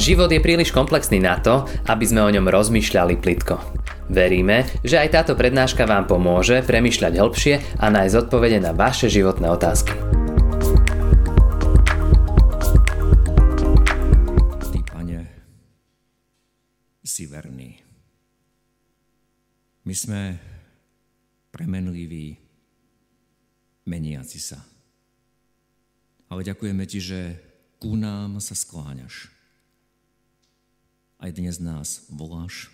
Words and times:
Život 0.00 0.32
je 0.32 0.40
príliš 0.40 0.72
komplexný 0.72 1.20
na 1.20 1.36
to, 1.44 1.68
aby 1.84 2.08
sme 2.08 2.24
o 2.24 2.32
ňom 2.32 2.48
rozmýšľali 2.48 3.20
plitko. 3.20 3.60
Veríme, 4.08 4.64
že 4.80 4.96
aj 4.96 5.12
táto 5.12 5.36
prednáška 5.36 5.84
vám 5.84 6.08
pomôže 6.08 6.64
premýšľať 6.64 7.20
hĺbšie 7.20 7.54
a 7.76 7.92
nájsť 7.92 8.16
odpovede 8.24 8.64
na 8.64 8.72
vaše 8.72 9.12
životné 9.12 9.52
otázky. 9.52 9.92
Ty, 14.72 14.80
Pane, 14.88 15.20
si 17.04 17.28
verný. 17.28 17.84
My 19.84 19.92
sme 19.92 20.20
premenliví, 21.52 22.40
meniaci 23.84 24.40
sa. 24.40 24.64
Ale 26.32 26.40
ďakujeme 26.40 26.88
Ti, 26.88 26.98
že 27.04 27.20
ku 27.76 28.00
nám 28.00 28.40
sa 28.40 28.56
skláňaš 28.56 29.39
aj 31.20 31.30
dnes 31.36 31.60
nás 31.60 32.08
voláš, 32.08 32.72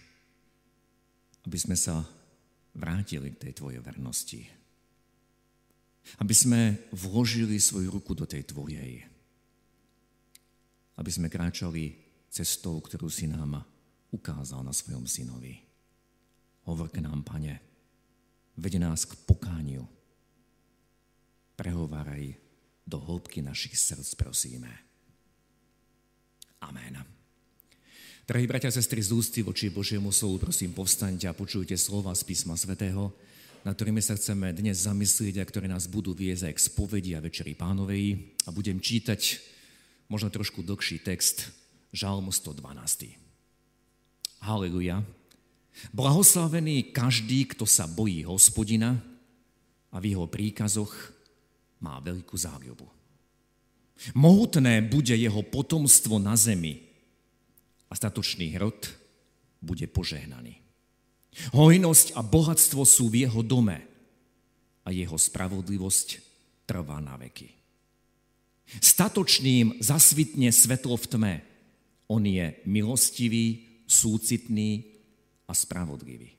aby 1.42 1.59
sme 1.59 1.74
sa 1.74 2.06
vrátili 2.78 3.34
k 3.34 3.50
tej 3.50 3.52
tvojej 3.59 3.80
vernosti. 3.82 4.46
Aby 6.22 6.34
sme 6.34 6.60
vložili 6.95 7.59
svoju 7.59 7.91
ruku 7.91 8.14
do 8.14 8.22
tej 8.22 8.46
tvojej. 8.46 9.02
Aby 10.95 11.10
sme 11.10 11.27
kráčali 11.27 11.98
cestou, 12.30 12.78
ktorú 12.78 13.10
si 13.10 13.27
nám 13.27 13.66
ukázal 14.14 14.62
na 14.62 14.70
svojom 14.70 15.10
synovi. 15.10 15.58
Hovor 16.70 16.91
k 16.94 17.02
nám, 17.02 17.27
pane, 17.27 17.58
vede 18.55 18.78
nás 18.78 19.02
k 19.02 19.19
pokániu. 19.27 19.83
Prehováraj 21.58 22.38
do 22.86 23.02
hĺbky 23.02 23.42
našich 23.42 23.74
srdc, 23.74 24.14
prosíme. 24.14 24.70
Amen. 26.62 27.16
Drahí 28.26 28.42
bratia 28.50 28.66
a 28.66 28.74
sestry, 28.74 28.98
z 28.98 29.14
ústy 29.14 29.38
voči 29.38 29.70
Božiemu 29.70 30.10
slovu, 30.10 30.42
prosím, 30.42 30.74
povstaňte 30.74 31.30
a 31.30 31.38
počujte 31.38 31.78
slova 31.78 32.10
z 32.10 32.27
písma 32.27 32.58
svätého, 32.58 33.14
na 33.62 33.70
ktorými 33.70 34.02
sa 34.02 34.18
chceme 34.18 34.50
dnes 34.50 34.83
zamyslieť 34.83 35.38
a 35.38 35.46
ktoré 35.46 35.70
nás 35.70 35.86
budú 35.86 36.10
viesť 36.10 36.50
aj 36.50 36.55
k 36.58 36.64
spovedi 36.66 37.14
a 37.14 37.22
večeri 37.22 37.55
pánovej. 37.55 38.34
A 38.42 38.50
budem 38.50 38.83
čítať 38.83 39.38
možno 40.10 40.34
trošku 40.34 40.66
dlhší 40.66 41.06
text, 41.06 41.55
Žalm 41.94 42.34
112. 42.34 43.14
Haleluja. 44.42 45.06
Blahoslavený 45.94 46.90
každý, 46.90 47.46
kto 47.46 47.62
sa 47.62 47.86
bojí 47.86 48.27
hospodina 48.27 48.98
a 49.94 50.02
v 50.02 50.18
jeho 50.18 50.27
príkazoch 50.27 51.14
má 51.78 52.02
veľkú 52.02 52.34
záľubu. 52.34 52.90
Mohutné 54.18 54.83
bude 54.83 55.14
jeho 55.14 55.46
potomstvo 55.46 56.18
na 56.18 56.34
zemi, 56.34 56.86
a 57.91 57.92
statočný 57.95 58.55
hrod 58.59 58.91
bude 59.62 59.87
požehnaný. 59.91 60.62
Hojnosť 61.53 62.17
a 62.17 62.25
bohatstvo 62.25 62.83
sú 62.89 63.12
v 63.12 63.29
jeho 63.29 63.45
dome 63.45 63.84
a 64.87 64.89
jeho 64.89 65.19
spravodlivosť 65.19 66.09
trvá 66.64 66.98
na 67.03 67.20
veky. 67.20 67.53
Statočným 68.81 69.79
zasvitne 69.79 70.51
svetlo 70.51 70.97
v 70.98 71.07
tme. 71.07 71.34
On 72.11 72.23
je 72.23 72.57
milostivý, 72.67 73.67
súcitný 73.87 74.83
a 75.47 75.53
spravodlivý. 75.55 76.34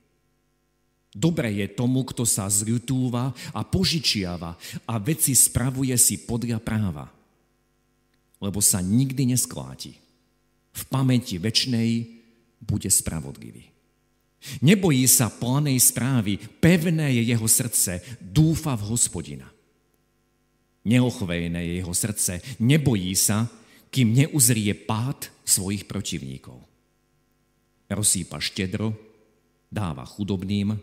Dobre 1.18 1.50
je 1.64 1.68
tomu, 1.72 2.04
kto 2.04 2.28
sa 2.28 2.52
zľutúva 2.52 3.32
a 3.56 3.62
požičiava 3.64 4.60
a 4.86 4.94
veci 5.00 5.34
spravuje 5.34 5.96
si 5.96 6.20
podľa 6.20 6.60
práva, 6.60 7.08
lebo 8.44 8.60
sa 8.60 8.84
nikdy 8.84 9.34
neskláti 9.34 10.07
v 10.78 10.84
pamäti 10.94 11.42
väčšnej 11.42 11.90
bude 12.62 12.90
spravodlivý. 12.94 13.66
Nebojí 14.62 15.10
sa 15.10 15.34
planej 15.34 15.82
správy, 15.82 16.38
pevné 16.38 17.18
je 17.18 17.34
jeho 17.34 17.48
srdce, 17.50 18.22
dúfa 18.22 18.78
v 18.78 18.94
hospodina. 18.94 19.50
Neochvejné 20.88 21.60
je 21.68 21.74
jeho 21.82 21.94
srdce, 21.98 22.40
nebojí 22.62 23.12
sa, 23.18 23.50
kým 23.90 24.14
neuzrie 24.14 24.72
pád 24.78 25.34
svojich 25.42 25.90
protivníkov. 25.90 26.62
Rozsýpa 27.90 28.38
štedro, 28.40 28.94
dáva 29.68 30.06
chudobným, 30.06 30.78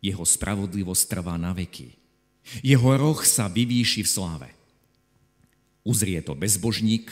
jeho 0.00 0.24
spravodlivosť 0.24 1.02
trvá 1.10 1.34
na 1.34 1.50
veky. 1.50 1.90
Jeho 2.62 2.94
roh 2.94 3.18
sa 3.26 3.50
vyvýši 3.50 4.06
v 4.06 4.08
sláve. 4.08 4.48
Uzrie 5.82 6.22
to 6.22 6.38
bezbožník 6.38 7.10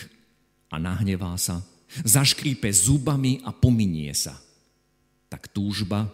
a 0.70 0.78
nahnevá 0.78 1.34
sa, 1.34 1.60
zaškrípe 2.02 2.66
zubami 2.72 3.42
a 3.44 3.52
pominie 3.52 4.10
sa, 4.16 4.38
tak 5.28 5.50
túžba 5.50 6.10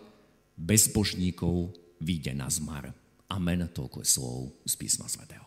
bezbožníkov 0.56 1.72
vyjde 2.00 2.32
na 2.36 2.48
zmar. 2.48 2.92
Amen, 3.30 3.68
toľko 3.70 4.02
je 4.02 4.08
slov 4.08 4.38
z 4.66 4.74
písma 4.74 5.06
svätého. 5.06 5.46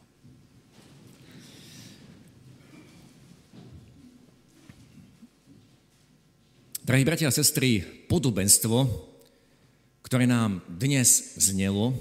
Drahí 6.83 7.07
bratia 7.07 7.31
a 7.31 7.33
sestry, 7.33 7.79
podobenstvo, 8.11 8.83
ktoré 10.03 10.27
nám 10.27 10.59
dnes 10.67 11.39
znelo, 11.39 11.95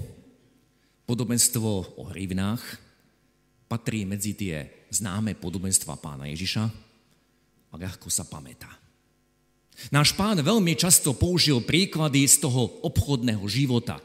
podobenstvo 1.07 1.95
o 1.95 2.03
hrivnách, 2.11 2.59
patrí 3.71 4.03
medzi 4.03 4.35
tie 4.35 4.67
známe 4.91 5.39
podobenstva 5.39 5.95
pána 6.03 6.27
Ježiša, 6.27 6.67
ľahko 7.77 8.07
sa 8.09 8.25
pamätá. 8.25 8.69
Náš 9.89 10.13
pán 10.13 10.37
veľmi 10.37 10.77
často 10.77 11.17
použil 11.17 11.65
príklady 11.65 12.23
z 12.29 12.45
toho 12.45 12.79
obchodného 12.85 13.43
života 13.49 13.97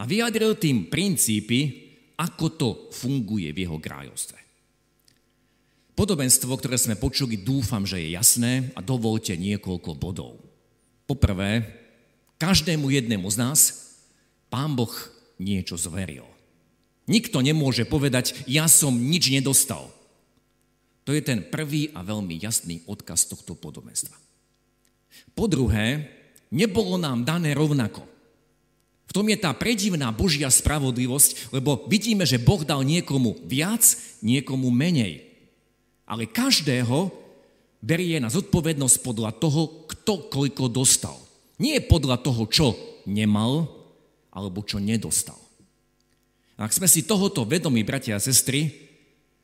a 0.00 0.02
vyjadril 0.08 0.56
tým 0.56 0.88
princípy, 0.88 1.88
ako 2.18 2.46
to 2.56 2.68
funguje 2.90 3.52
v 3.52 3.68
jeho 3.68 3.78
kráľovstve. 3.78 4.38
Podobenstvo, 5.98 6.54
ktoré 6.54 6.78
sme 6.78 6.94
počuli, 6.94 7.34
dúfam, 7.34 7.82
že 7.82 7.98
je 7.98 8.14
jasné 8.14 8.70
a 8.78 8.80
dovolte 8.80 9.34
niekoľko 9.34 9.98
bodov. 9.98 10.38
Poprvé, 11.10 11.66
každému 12.38 12.86
jednému 12.86 13.26
z 13.26 13.36
nás 13.42 13.60
pán 14.46 14.78
Boh 14.78 14.94
niečo 15.42 15.74
zveril. 15.74 16.26
Nikto 17.10 17.42
nemôže 17.42 17.82
povedať, 17.82 18.36
ja 18.46 18.70
som 18.70 18.94
nič 18.94 19.32
nedostal. 19.32 19.90
To 21.08 21.16
je 21.16 21.24
ten 21.24 21.40
prvý 21.40 21.88
a 21.96 22.04
veľmi 22.04 22.36
jasný 22.36 22.84
odkaz 22.84 23.32
tohto 23.32 23.56
podobenstva. 23.56 24.12
Po 25.32 25.48
druhé, 25.48 26.04
nebolo 26.52 27.00
nám 27.00 27.24
dané 27.24 27.56
rovnako. 27.56 28.04
V 29.08 29.16
tom 29.16 29.24
je 29.32 29.40
tá 29.40 29.56
predivná 29.56 30.12
Božia 30.12 30.52
spravodlivosť, 30.52 31.56
lebo 31.56 31.88
vidíme, 31.88 32.28
že 32.28 32.36
Boh 32.36 32.60
dal 32.60 32.84
niekomu 32.84 33.40
viac, 33.48 33.80
niekomu 34.20 34.68
menej. 34.68 35.24
Ale 36.04 36.28
každého 36.28 37.08
berie 37.80 38.20
na 38.20 38.28
zodpovednosť 38.28 39.00
podľa 39.00 39.32
toho, 39.40 39.88
kto 39.88 40.28
koľko 40.28 40.68
dostal. 40.68 41.16
Nie 41.56 41.80
podľa 41.80 42.20
toho, 42.20 42.44
čo 42.52 42.76
nemal, 43.08 43.64
alebo 44.28 44.60
čo 44.60 44.76
nedostal. 44.76 45.40
Ak 46.60 46.76
sme 46.76 46.84
si 46.84 47.00
tohoto 47.08 47.48
vedomi, 47.48 47.80
bratia 47.80 48.20
a 48.20 48.20
sestry, 48.20 48.87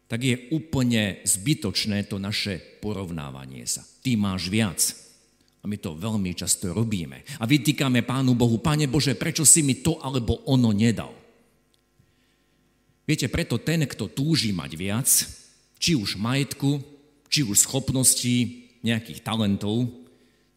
tak 0.09 0.21
je 0.21 0.37
úplne 0.53 1.25
zbytočné 1.25 2.07
to 2.07 2.21
naše 2.21 2.61
porovnávanie 2.85 3.65
sa. 3.65 3.83
Ty 4.05 4.21
máš 4.21 4.53
viac. 4.53 4.81
A 5.65 5.69
my 5.69 5.81
to 5.81 5.97
veľmi 5.97 6.37
často 6.37 6.77
robíme. 6.77 7.25
A 7.41 7.49
vytýkame 7.49 8.05
Pánu 8.05 8.37
Bohu, 8.37 8.61
Pane 8.61 8.85
Bože, 8.85 9.17
prečo 9.17 9.49
si 9.49 9.65
mi 9.65 9.81
to 9.81 9.97
alebo 10.05 10.45
ono 10.45 10.77
nedal? 10.77 11.13
Viete, 13.09 13.33
preto 13.33 13.57
ten, 13.61 13.85
kto 13.85 14.13
túži 14.13 14.53
mať 14.53 14.71
viac, 14.77 15.09
či 15.81 15.97
už 15.97 16.21
majetku, 16.21 16.81
či 17.29 17.45
už 17.45 17.65
schopností, 17.65 18.69
nejakých 18.85 19.25
talentov, 19.25 19.89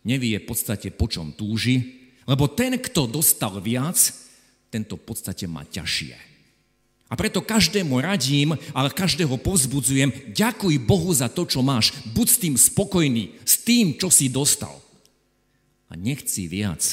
nevie 0.03 0.35
v 0.39 0.47
podstate 0.47 0.91
po 0.91 1.07
čom 1.07 1.31
túži, 1.31 2.11
lebo 2.27 2.51
ten, 2.51 2.75
kto 2.75 3.07
dostal 3.07 3.63
viac, 3.63 3.95
tento 4.67 4.99
v 4.99 5.03
podstate 5.07 5.47
má 5.47 5.63
ťažšie. 5.63 6.26
A 7.07 7.15
preto 7.15 7.39
každému 7.39 8.03
radím, 8.03 8.51
ale 8.75 8.91
každého 8.91 9.39
povzbudzujem, 9.39 10.35
ďakuj 10.35 10.75
Bohu 10.83 11.07
za 11.15 11.31
to, 11.31 11.47
čo 11.47 11.63
máš. 11.63 11.95
Buď 12.11 12.27
s 12.27 12.37
tým 12.43 12.55
spokojný, 12.59 13.39
s 13.47 13.63
tým, 13.63 13.95
čo 13.95 14.11
si 14.11 14.27
dostal. 14.27 14.75
A 15.87 15.95
nechci 15.95 16.51
viac. 16.51 16.83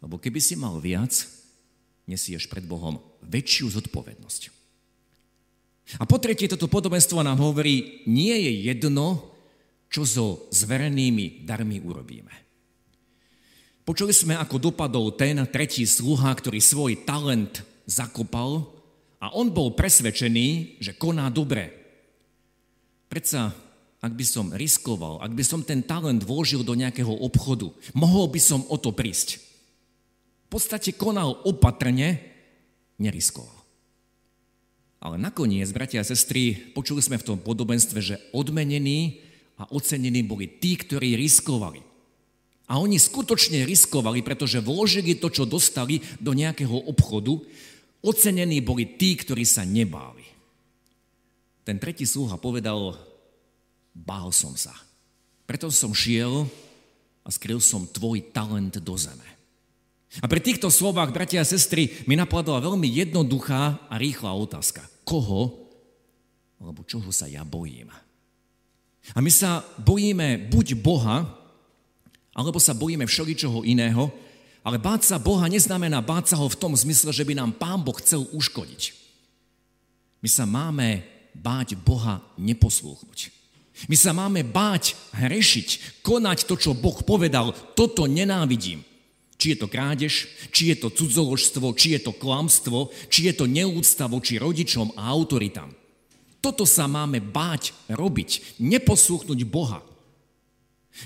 Lebo 0.00 0.16
keby 0.16 0.40
si 0.40 0.56
mal 0.56 0.80
viac, 0.80 1.12
nesieš 2.08 2.48
pred 2.48 2.64
Bohom 2.64 2.96
väčšiu 3.28 3.76
zodpovednosť. 3.76 4.42
A 6.00 6.04
po 6.08 6.16
tretie, 6.16 6.48
toto 6.48 6.68
podobenstvo 6.68 7.20
nám 7.20 7.40
hovorí, 7.44 8.04
nie 8.08 8.32
je 8.32 8.52
jedno, 8.72 9.36
čo 9.92 10.04
so 10.04 10.26
zverenými 10.52 11.44
darmi 11.44 11.80
urobíme. 11.80 12.32
Počuli 13.88 14.12
sme, 14.12 14.36
ako 14.36 14.72
dopadol 14.72 15.16
ten 15.16 15.40
tretí 15.48 15.88
sluha, 15.88 16.28
ktorý 16.32 16.60
svoj 16.60 17.08
talent 17.08 17.64
zakopal 17.88 18.77
a 19.18 19.34
on 19.34 19.50
bol 19.50 19.74
presvedčený, 19.74 20.78
že 20.78 20.94
koná 20.94 21.26
dobre. 21.30 21.74
Predsa 23.10 23.68
ak 23.98 24.14
by 24.14 24.24
som 24.26 24.54
riskoval, 24.54 25.18
ak 25.18 25.34
by 25.34 25.42
som 25.42 25.66
ten 25.66 25.82
talent 25.82 26.22
vložil 26.22 26.62
do 26.62 26.78
nejakého 26.78 27.10
obchodu, 27.10 27.74
mohol 27.98 28.30
by 28.30 28.38
som 28.38 28.62
o 28.70 28.78
to 28.78 28.94
prísť. 28.94 29.42
V 30.46 30.48
podstate 30.54 30.94
konal 30.94 31.34
opatrne, 31.42 32.22
neriskoval. 32.96 33.58
Ale 34.98 35.18
nakoniec, 35.18 35.70
bratia 35.70 36.02
a 36.02 36.06
sestry, 36.06 36.54
počuli 36.74 37.02
sme 37.02 37.18
v 37.18 37.26
tom 37.26 37.38
podobenstve, 37.38 37.98
že 38.02 38.22
odmenení 38.34 39.22
a 39.58 39.66
ocenení 39.70 40.22
boli 40.26 40.46
tí, 40.46 40.78
ktorí 40.78 41.18
riskovali. 41.18 41.82
A 42.70 42.78
oni 42.78 42.98
skutočne 42.98 43.66
riskovali, 43.66 44.22
pretože 44.22 44.62
vložili 44.62 45.18
to, 45.18 45.30
čo 45.30 45.46
dostali 45.46 46.02
do 46.18 46.34
nejakého 46.34 46.74
obchodu. 46.86 47.38
Ocenení 47.98 48.62
boli 48.62 48.86
tí, 48.98 49.18
ktorí 49.18 49.42
sa 49.42 49.66
nebáli. 49.66 50.22
Ten 51.66 51.76
tretí 51.82 52.06
sluha 52.06 52.38
povedal, 52.38 52.96
bál 53.92 54.30
som 54.30 54.54
sa. 54.54 54.72
Preto 55.44 55.68
som 55.68 55.92
šiel 55.92 56.46
a 57.26 57.28
skryl 57.28 57.58
som 57.58 57.84
tvoj 57.84 58.22
talent 58.32 58.78
do 58.80 58.94
zeme. 58.94 59.26
A 60.24 60.26
pri 60.30 60.40
týchto 60.40 60.72
slovách, 60.72 61.12
bratia 61.12 61.44
a 61.44 61.48
sestry, 61.48 61.92
mi 62.08 62.16
napadla 62.16 62.64
veľmi 62.64 62.88
jednoduchá 62.88 63.76
a 63.92 63.94
rýchla 64.00 64.32
otázka. 64.32 64.80
Koho 65.04 65.68
alebo 66.58 66.82
čoho 66.82 67.06
sa 67.14 67.30
ja 67.30 67.46
bojím? 67.46 67.90
A 69.14 69.18
my 69.22 69.30
sa 69.30 69.64
bojíme 69.80 70.50
buď 70.50 70.76
Boha, 70.76 71.24
alebo 72.34 72.60
sa 72.60 72.76
bojíme 72.76 73.06
všeličoho 73.08 73.64
iného, 73.64 74.10
ale 74.62 74.76
báť 74.76 75.14
sa 75.14 75.16
Boha 75.16 75.46
neznamená 75.46 76.02
báť 76.02 76.34
sa 76.34 76.36
ho 76.38 76.46
v 76.50 76.58
tom 76.58 76.74
zmysle, 76.74 77.14
že 77.14 77.24
by 77.24 77.34
nám 77.38 77.56
Pán 77.56 77.80
Boh 77.82 77.96
chcel 77.98 78.26
uškodiť. 78.34 78.94
My 80.18 80.28
sa 80.28 80.44
máme 80.44 81.06
báť 81.34 81.78
Boha 81.78 82.18
neposlúchnuť. 82.36 83.30
My 83.86 83.94
sa 83.94 84.10
máme 84.10 84.42
báť 84.42 84.98
hrešiť, 85.14 86.02
konať 86.02 86.50
to, 86.50 86.58
čo 86.58 86.74
Boh 86.74 86.98
povedal, 87.06 87.54
toto 87.78 88.10
nenávidím. 88.10 88.82
Či 89.38 89.54
je 89.54 89.58
to 89.62 89.70
krádež, 89.70 90.26
či 90.50 90.74
je 90.74 90.82
to 90.82 90.90
cudzoložstvo, 90.90 91.70
či 91.78 91.94
je 91.94 92.10
to 92.10 92.12
klamstvo, 92.18 92.90
či 93.06 93.30
je 93.30 93.38
to 93.38 93.46
neúcta 93.46 94.10
voči 94.10 94.34
rodičom 94.34 94.98
a 94.98 95.06
autoritám. 95.14 95.70
Toto 96.42 96.66
sa 96.66 96.90
máme 96.90 97.22
báť 97.22 97.70
robiť, 97.86 98.58
neposlúchnuť 98.58 99.40
Boha. 99.46 99.78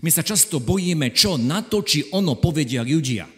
My 0.00 0.08
sa 0.08 0.24
často 0.24 0.56
bojíme, 0.56 1.12
čo 1.12 1.36
na 1.36 1.60
to, 1.60 1.84
či 1.84 2.08
ono 2.16 2.40
povedia 2.40 2.80
ľudia. 2.80 3.28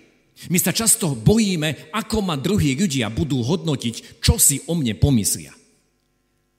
My 0.53 0.59
sa 0.61 0.77
často 0.77 1.17
bojíme, 1.17 1.95
ako 1.95 2.21
ma 2.21 2.37
druhí 2.37 2.77
ľudia 2.77 3.09
budú 3.09 3.41
hodnotiť, 3.41 4.21
čo 4.21 4.37
si 4.37 4.61
o 4.69 4.77
mne 4.77 4.99
pomyslia. 4.99 5.55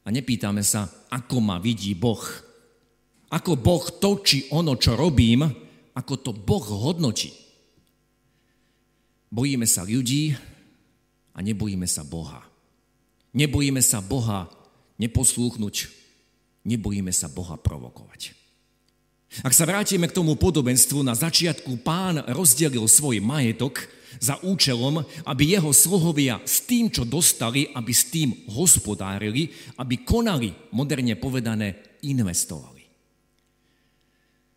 A 0.05 0.13
nepýtame 0.13 0.61
sa, 0.61 0.85
ako 1.09 1.41
ma 1.41 1.57
vidí 1.57 1.97
Boh. 1.97 2.21
Ako 3.33 3.57
Boh 3.57 3.83
to, 3.97 4.21
či 4.21 4.49
ono, 4.53 4.77
čo 4.77 4.93
robím, 4.93 5.45
ako 5.97 6.13
to 6.21 6.31
Boh 6.33 6.61
hodnotí. 6.61 7.33
Bojíme 9.33 9.65
sa 9.65 9.81
ľudí 9.83 10.37
a 11.33 11.37
nebojíme 11.41 11.89
sa 11.89 12.05
Boha. 12.05 12.45
Nebojíme 13.35 13.81
sa 13.83 13.99
Boha 13.99 14.47
neposlúchnuť, 14.95 15.75
nebojíme 16.63 17.11
sa 17.11 17.27
Boha 17.27 17.59
provokovať. 17.59 18.44
Ak 19.43 19.51
sa 19.51 19.67
vrátime 19.67 20.07
k 20.07 20.15
tomu 20.15 20.39
podobenstvu, 20.39 21.03
na 21.03 21.11
začiatku 21.11 21.83
pán 21.83 22.23
rozdelil 22.31 22.87
svoj 22.87 23.19
majetok 23.19 23.83
za 24.21 24.39
účelom, 24.39 25.03
aby 25.27 25.59
jeho 25.59 25.75
sluhovia 25.75 26.39
s 26.47 26.63
tým, 26.63 26.87
čo 26.87 27.03
dostali, 27.03 27.67
aby 27.75 27.91
s 27.91 28.07
tým 28.07 28.31
hospodárili, 28.55 29.51
aby 29.75 30.07
konali, 30.07 30.55
moderne 30.71 31.19
povedané, 31.19 31.99
investovali. 32.07 32.87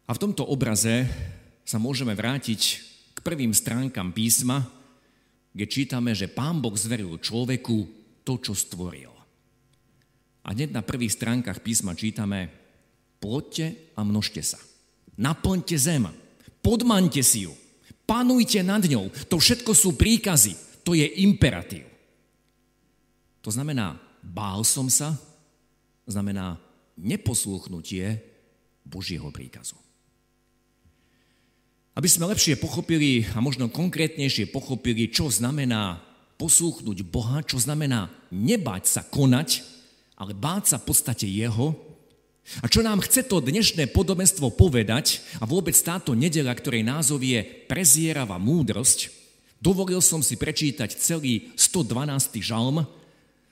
A 0.07 0.15
v 0.15 0.23
tomto 0.23 0.47
obraze 0.47 1.11
sa 1.67 1.77
môžeme 1.77 2.15
vrátiť 2.15 2.61
k 3.13 3.19
prvým 3.21 3.51
stránkam 3.51 4.15
písma, 4.15 4.65
kde 5.53 5.67
čítame, 5.67 6.15
že 6.15 6.31
pán 6.31 6.63
Boh 6.63 6.73
zveril 6.79 7.19
človeku 7.19 7.77
to, 8.23 8.39
čo 8.39 8.55
stvoril. 8.55 9.11
A 10.47 10.55
hneď 10.55 10.73
na 10.73 10.87
prvých 10.87 11.19
stránkach 11.19 11.61
písma 11.61 11.93
čítame, 11.99 12.49
ploďte 13.19 13.94
a 13.94 14.03
množte 14.03 14.43
sa. 14.43 14.59
Naplňte 15.19 15.75
zem, 15.75 16.06
podmante 16.62 17.23
si 17.23 17.47
ju, 17.47 17.53
panujte 18.06 18.62
nad 18.62 18.82
ňou. 18.82 19.11
To 19.29 19.37
všetko 19.37 19.75
sú 19.75 19.99
príkazy, 19.99 20.82
to 20.87 20.94
je 20.94 21.05
imperatív. 21.26 21.85
To 23.43 23.50
znamená, 23.50 23.99
bál 24.23 24.62
som 24.62 24.87
sa, 24.87 25.15
znamená 26.06 26.56
neposlúchnutie 26.99 28.19
Božieho 28.82 29.29
príkazu. 29.31 29.76
Aby 31.99 32.06
sme 32.06 32.31
lepšie 32.31 32.62
pochopili 32.62 33.26
a 33.35 33.43
možno 33.43 33.67
konkrétnejšie 33.67 34.55
pochopili, 34.55 35.11
čo 35.11 35.26
znamená 35.26 35.99
poslúchnuť 36.38 37.03
Boha, 37.11 37.43
čo 37.43 37.59
znamená 37.59 38.06
nebáť 38.31 38.85
sa 38.87 39.03
konať, 39.03 39.67
ale 40.15 40.35
báť 40.35 40.75
sa 40.75 40.76
v 40.79 40.87
podstate 40.87 41.26
Jeho. 41.26 41.75
A 42.65 42.67
čo 42.67 42.81
nám 42.81 43.05
chce 43.05 43.29
to 43.29 43.45
dnešné 43.45 43.93
podobenstvo 43.93 44.56
povedať 44.56 45.21
a 45.37 45.45
vôbec 45.45 45.77
táto 45.77 46.17
nedela, 46.17 46.56
ktorej 46.56 46.81
názov 46.81 47.21
je 47.21 47.45
Prezierava 47.45 48.41
múdrosť, 48.41 49.12
dovolil 49.61 50.00
som 50.00 50.25
si 50.25 50.41
prečítať 50.41 50.89
celý 50.97 51.53
112. 51.61 52.41
žalm, 52.41 52.89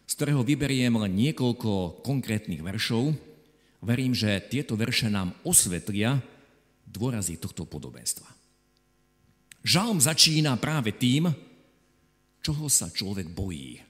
z 0.07 0.13
ktorého 0.17 0.41
vyberiem 0.41 0.97
len 0.97 1.13
niekoľko 1.13 2.01
konkrétnych 2.01 2.65
veršov. 2.65 3.13
Verím, 3.85 4.17
že 4.17 4.41
tieto 4.49 4.79
verše 4.81 5.13
nám 5.13 5.37
osvetlia 5.45 6.17
dôrazy 6.89 7.37
tohto 7.37 7.69
podobenstva. 7.69 8.27
Žalm 9.67 10.01
začína 10.01 10.57
práve 10.57 10.95
tým, 10.95 11.29
čoho 12.41 12.71
sa 12.71 12.89
človek 12.89 13.29
bojí. 13.29 13.83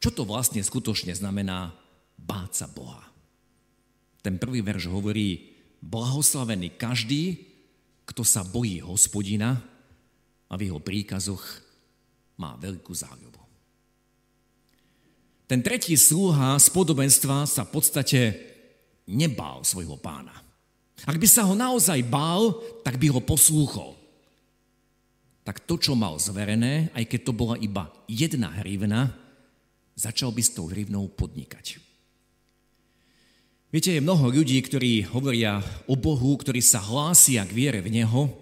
Čo 0.00 0.10
to 0.10 0.22
vlastne 0.24 0.64
skutočne 0.64 1.12
znamená 1.12 1.76
báť 2.16 2.64
sa 2.64 2.66
Boha? 2.66 3.04
Ten 4.22 4.36
prvý 4.36 4.60
verš 4.64 4.90
hovorí, 4.90 5.54
blahoslavený 5.78 6.74
každý, 6.74 7.38
kto 8.08 8.26
sa 8.26 8.42
bojí 8.42 8.82
hospodina 8.82 9.62
a 10.48 10.54
v 10.58 10.70
jeho 10.72 10.80
príkazoch 10.82 11.42
má 12.40 12.58
veľkú 12.58 12.90
záľubu. 12.90 13.42
Ten 15.48 15.64
tretí 15.64 15.96
sluha 15.96 16.60
z 16.60 16.68
podobenstva 16.72 17.48
sa 17.48 17.64
v 17.64 17.72
podstate 17.72 18.20
nebál 19.08 19.64
svojho 19.64 19.96
pána. 19.96 20.34
Ak 21.08 21.16
by 21.16 21.28
sa 21.30 21.46
ho 21.46 21.54
naozaj 21.56 22.04
bál, 22.04 22.52
tak 22.84 23.00
by 23.00 23.08
ho 23.08 23.20
poslúchol 23.22 23.98
tak 25.48 25.64
to, 25.64 25.80
čo 25.80 25.96
mal 25.96 26.20
zverené, 26.20 26.92
aj 26.92 27.08
keď 27.08 27.20
to 27.24 27.32
bola 27.32 27.56
iba 27.56 27.88
jedna 28.04 28.52
hrivna, 28.60 29.16
začal 29.96 30.28
by 30.28 30.44
s 30.44 30.52
tou 30.52 30.68
hrivnou 30.68 31.08
podnikať. 31.08 31.80
Viete, 33.68 33.92
je 33.92 34.00
mnoho 34.00 34.32
ľudí, 34.32 34.56
ktorí 34.64 35.04
hovoria 35.12 35.60
o 35.84 35.92
Bohu, 35.92 36.32
ktorí 36.40 36.64
sa 36.64 36.80
hlásia 36.80 37.44
k 37.44 37.52
viere 37.52 37.84
v 37.84 38.00
Neho, 38.00 38.32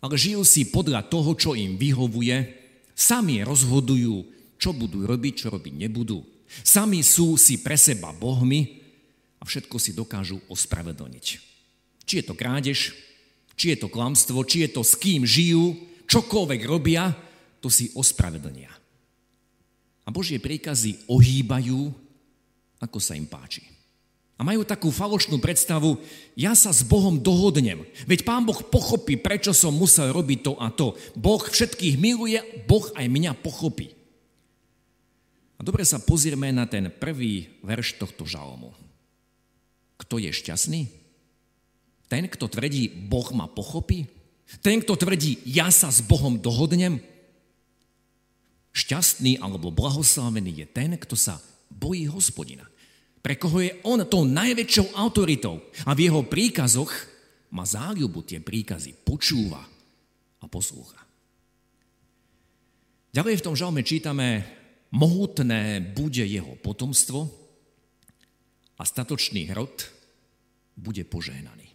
ale 0.00 0.16
žijú 0.16 0.48
si 0.48 0.72
podľa 0.72 1.04
toho, 1.12 1.36
čo 1.36 1.52
im 1.52 1.76
vyhovuje, 1.76 2.56
sami 2.96 3.44
rozhodujú, 3.44 4.24
čo 4.56 4.72
budú 4.72 5.04
robiť, 5.04 5.44
čo 5.44 5.52
robiť 5.52 5.74
nebudú. 5.76 6.24
Sami 6.64 7.04
sú 7.04 7.36
si 7.36 7.60
pre 7.60 7.76
seba 7.76 8.16
bohmi 8.16 8.80
a 9.36 9.44
všetko 9.44 9.76
si 9.76 9.92
dokážu 9.92 10.40
ospravedlniť. 10.48 11.26
Či 12.08 12.12
je 12.16 12.24
to 12.24 12.32
krádež, 12.32 12.96
či 13.60 13.76
je 13.76 13.78
to 13.84 13.92
klamstvo, 13.92 14.40
či 14.48 14.64
je 14.64 14.72
to 14.72 14.80
s 14.80 14.96
kým 14.96 15.28
žijú, 15.28 15.76
čokoľvek 16.08 16.64
robia, 16.64 17.12
to 17.60 17.68
si 17.68 17.92
ospravedlnia. 17.92 18.72
A 20.00 20.08
Božie 20.08 20.40
príkazy 20.40 21.04
ohýbajú, 21.12 21.92
ako 22.80 22.98
sa 23.04 23.12
im 23.12 23.28
páči. 23.28 23.75
A 24.36 24.44
majú 24.44 24.68
takú 24.68 24.92
falošnú 24.92 25.40
predstavu, 25.40 25.96
ja 26.36 26.52
sa 26.52 26.68
s 26.68 26.84
Bohom 26.84 27.16
dohodnem. 27.16 27.88
Veď 28.04 28.20
Pán 28.20 28.44
Boh 28.44 28.60
pochopí, 28.68 29.16
prečo 29.16 29.56
som 29.56 29.72
musel 29.72 30.12
robiť 30.12 30.38
to 30.44 30.52
a 30.60 30.68
to. 30.68 30.92
Boh 31.16 31.40
všetkých 31.40 31.96
miluje, 31.96 32.36
Boh 32.68 32.84
aj 32.92 33.08
mňa 33.08 33.32
pochopí. 33.40 33.96
A 35.56 35.64
dobre 35.64 35.88
sa 35.88 35.96
pozrieme 35.96 36.52
na 36.52 36.68
ten 36.68 36.92
prvý 36.92 37.48
verš 37.64 37.96
tohto 37.96 38.28
žalmu. 38.28 38.76
Kto 39.96 40.20
je 40.20 40.28
šťastný? 40.28 40.92
Ten, 42.12 42.28
kto 42.28 42.44
tvrdí, 42.44 42.92
Boh 43.08 43.32
ma 43.32 43.48
pochopí? 43.48 44.04
Ten, 44.60 44.84
kto 44.84 45.00
tvrdí, 45.00 45.40
ja 45.48 45.72
sa 45.72 45.88
s 45.88 46.04
Bohom 46.04 46.36
dohodnem, 46.36 47.00
šťastný 48.76 49.40
alebo 49.40 49.72
blahoslavený 49.72 50.60
je 50.62 50.66
ten, 50.68 50.92
kto 51.00 51.16
sa 51.16 51.40
bojí 51.72 52.04
hospodina. 52.04 52.68
Pre 53.26 53.34
koho 53.34 53.58
je 53.58 53.74
on 53.82 53.98
tou 54.06 54.22
najväčšou 54.22 54.94
autoritou 54.94 55.58
a 55.82 55.98
v 55.98 56.06
jeho 56.06 56.22
príkazoch 56.22 56.94
má 57.50 57.66
záľubu 57.66 58.22
tie 58.22 58.38
príkazy, 58.38 59.02
počúva 59.02 59.66
a 60.38 60.46
poslúcha. 60.46 61.02
Ďalej 63.10 63.42
v 63.42 63.44
tom 63.50 63.58
žalme 63.58 63.82
čítame, 63.82 64.46
mohutné 64.94 65.82
bude 65.82 66.22
jeho 66.22 66.54
potomstvo 66.62 67.26
a 68.78 68.86
statočný 68.86 69.50
hrod 69.50 69.90
bude 70.78 71.02
požehnaný. 71.02 71.74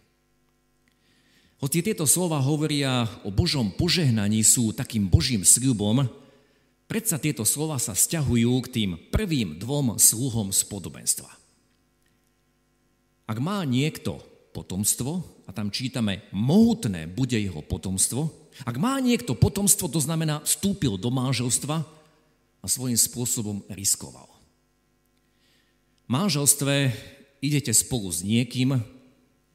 Hoci 1.60 1.84
tieto 1.84 2.08
slova 2.08 2.40
hovoria 2.40 3.04
o 3.28 3.30
Božom 3.30 3.76
požehnaní, 3.76 4.40
sú 4.40 4.72
takým 4.72 5.04
Božím 5.04 5.44
sľubom, 5.44 6.08
predsa 6.88 7.20
tieto 7.20 7.44
slova 7.44 7.76
sa 7.76 7.92
stiahujú 7.92 8.56
k 8.64 8.72
tým 8.72 8.90
prvým 9.12 9.60
dvom 9.60 10.00
sluhom 10.00 10.48
z 10.48 10.64
podobenstva. 10.64 11.41
Ak 13.26 13.38
má 13.38 13.62
niekto 13.62 14.20
potomstvo, 14.52 15.24
a 15.46 15.50
tam 15.50 15.72
čítame, 15.72 16.28
mohutné 16.30 17.08
bude 17.08 17.38
jeho 17.38 17.64
potomstvo, 17.64 18.28
ak 18.68 18.76
má 18.76 19.00
niekto 19.00 19.32
potomstvo, 19.32 19.88
to 19.88 20.00
znamená, 20.00 20.44
vstúpil 20.44 21.00
do 21.00 21.08
manželstva 21.08 21.76
a 22.62 22.66
svojím 22.68 23.00
spôsobom 23.00 23.64
riskoval. 23.72 24.28
V 26.04 26.08
manželstve 26.12 26.92
idete 27.40 27.72
spolu 27.72 28.12
s 28.12 28.20
niekým, 28.20 28.76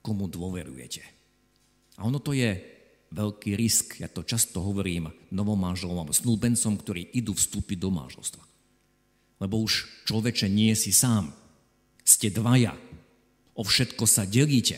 komu 0.02 0.26
dôverujete. 0.26 1.06
A 2.00 2.08
ono 2.08 2.18
to 2.18 2.34
je 2.34 2.58
veľký 3.12 3.56
risk. 3.56 4.00
Ja 4.04 4.10
to 4.12 4.24
často 4.26 4.64
hovorím 4.64 5.12
novomáželom 5.32 6.12
snúbencom, 6.12 6.74
ktorí 6.80 7.14
idú 7.16 7.36
vstúpiť 7.36 7.78
do 7.80 7.90
manželstva. 7.94 8.44
Lebo 9.38 9.62
už 9.62 10.04
človeče 10.10 10.50
nie 10.50 10.74
si 10.74 10.90
sám. 10.90 11.30
Ste 12.02 12.34
dvaja. 12.34 12.74
O 13.58 13.66
všetko 13.66 14.06
sa 14.06 14.24
delíte. 14.24 14.78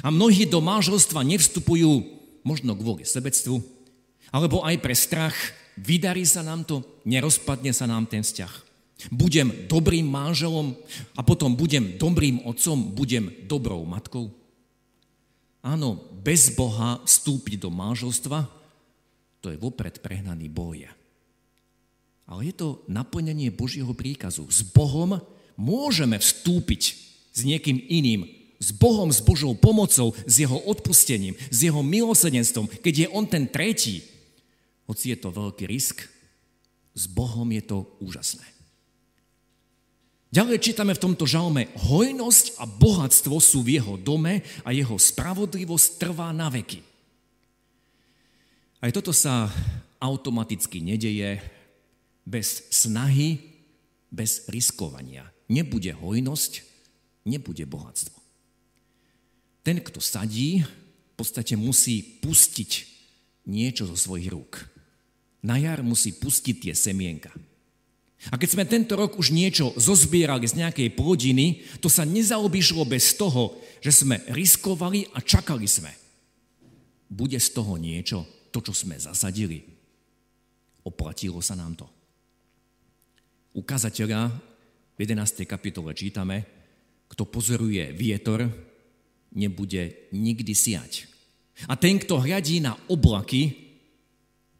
A 0.00 0.08
mnohí 0.08 0.48
do 0.48 0.64
manželstva 0.64 1.20
nevstupujú 1.22 2.04
možno 2.40 2.72
kvôli 2.72 3.04
sebectvu, 3.04 3.60
alebo 4.32 4.64
aj 4.64 4.76
pre 4.80 4.96
strach. 4.96 5.36
Vydarí 5.76 6.24
sa 6.24 6.40
nám 6.40 6.64
to, 6.64 6.80
nerozpadne 7.04 7.68
sa 7.76 7.84
nám 7.84 8.08
ten 8.08 8.24
vzťah. 8.24 8.64
Budem 9.12 9.68
dobrým 9.68 10.08
manželom 10.08 10.72
a 11.12 11.20
potom 11.20 11.52
budem 11.52 12.00
dobrým 12.00 12.48
otcom, 12.48 12.96
budem 12.96 13.28
dobrou 13.44 13.84
matkou. 13.84 14.32
Áno, 15.60 16.00
bez 16.24 16.48
Boha 16.48 17.04
vstúpiť 17.04 17.60
do 17.60 17.68
manželstva, 17.68 18.48
to 19.44 19.52
je 19.52 19.60
vopred 19.60 20.00
prehnaný 20.00 20.48
boj. 20.48 20.88
Ale 22.24 22.40
je 22.48 22.54
to 22.56 22.80
naplnenie 22.88 23.52
Božieho 23.52 23.92
príkazu. 23.92 24.48
S 24.48 24.64
Bohom 24.64 25.20
môžeme 25.60 26.16
vstúpiť 26.16 27.05
s 27.36 27.44
niekým 27.44 27.76
iným, 27.76 28.24
s 28.56 28.72
Bohom, 28.72 29.12
s 29.12 29.20
Božou 29.20 29.52
pomocou, 29.52 30.16
s 30.24 30.40
Jeho 30.40 30.56
odpustením, 30.64 31.36
s 31.52 31.68
Jeho 31.68 31.84
milosedenstvom, 31.84 32.64
keď 32.80 32.94
je 33.04 33.08
On 33.12 33.28
ten 33.28 33.44
tretí. 33.44 34.00
Hoci 34.88 35.12
je 35.12 35.18
to 35.20 35.28
veľký 35.28 35.68
risk, 35.68 36.08
s 36.96 37.04
Bohom 37.04 37.44
je 37.52 37.60
to 37.60 37.84
úžasné. 38.00 38.56
Ďalej 40.32 40.58
čítame 40.58 40.92
v 40.96 41.04
tomto 41.04 41.24
žalme, 41.28 41.70
hojnosť 41.86 42.58
a 42.60 42.64
bohatstvo 42.66 43.36
sú 43.38 43.62
v 43.62 43.78
jeho 43.78 43.94
dome 43.96 44.42
a 44.66 44.74
jeho 44.74 44.98
spravodlivosť 44.98 45.88
trvá 46.02 46.34
na 46.34 46.50
veky. 46.50 46.82
Aj 48.82 48.90
toto 48.92 49.14
sa 49.16 49.48
automaticky 49.96 50.84
nedeje 50.84 51.40
bez 52.26 52.68
snahy, 52.68 53.38
bez 54.12 54.44
riskovania. 54.50 55.30
Nebude 55.46 55.94
hojnosť, 55.94 56.65
nebude 57.26 57.66
bohatstvo. 57.66 58.14
Ten, 59.66 59.82
kto 59.82 59.98
sadí, 59.98 60.62
v 60.62 61.14
podstate 61.18 61.58
musí 61.58 62.22
pustiť 62.22 62.70
niečo 63.50 63.84
zo 63.90 63.98
svojich 63.98 64.30
rúk. 64.30 64.62
Na 65.42 65.58
jar 65.58 65.82
musí 65.82 66.14
pustiť 66.14 66.70
tie 66.70 66.74
semienka. 66.74 67.34
A 68.30 68.34
keď 68.40 68.48
sme 68.48 68.64
tento 68.66 68.98
rok 68.98 69.18
už 69.18 69.30
niečo 69.30 69.70
zozbierali 69.78 70.46
z 70.48 70.58
nejakej 70.58 70.88
plodiny, 70.94 71.62
to 71.78 71.86
sa 71.86 72.02
nezaobišlo 72.02 72.82
bez 72.88 73.14
toho, 73.14 73.58
že 73.78 73.92
sme 73.92 74.18
riskovali 74.32 75.06
a 75.14 75.22
čakali 75.22 75.68
sme. 75.68 75.92
Bude 77.06 77.38
z 77.38 77.48
toho 77.54 77.78
niečo, 77.78 78.26
to, 78.50 78.58
čo 78.58 78.74
sme 78.74 78.98
zasadili. 78.98 79.62
Oplatilo 80.82 81.38
sa 81.38 81.54
nám 81.54 81.78
to. 81.78 81.86
Ukazateľa 83.54 84.32
v 84.96 84.98
11. 84.98 85.46
kapitole 85.46 85.94
čítame, 85.94 86.55
kto 87.16 87.24
pozoruje 87.24 87.96
vietor, 87.96 88.44
nebude 89.32 90.12
nikdy 90.12 90.52
siať. 90.52 91.08
A 91.64 91.72
ten, 91.72 91.96
kto 91.96 92.20
hľadí 92.20 92.60
na 92.60 92.76
oblaky, 92.92 93.56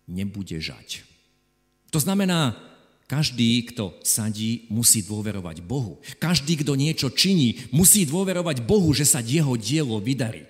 nebude 0.08 0.56
žať. 0.56 1.04
To 1.92 2.00
znamená, 2.00 2.56
každý, 3.04 3.60
kto 3.68 4.00
sadí, 4.00 4.64
musí 4.72 5.04
dôverovať 5.04 5.60
Bohu. 5.60 6.00
Každý, 6.16 6.64
kto 6.64 6.80
niečo 6.80 7.12
činí, 7.12 7.68
musí 7.76 8.08
dôverovať 8.08 8.64
Bohu, 8.64 8.88
že 8.96 9.04
sa 9.04 9.20
jeho 9.20 9.52
dielo 9.60 10.00
vydarí. 10.00 10.48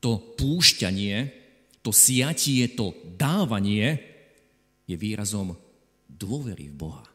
To 0.00 0.16
púšťanie, 0.16 1.36
to 1.84 1.92
siatie, 1.92 2.64
to 2.72 2.96
dávanie 3.20 4.00
je 4.88 4.96
výrazom 4.96 5.52
dôvery 6.08 6.72
v 6.72 6.76
Boha. 6.80 7.09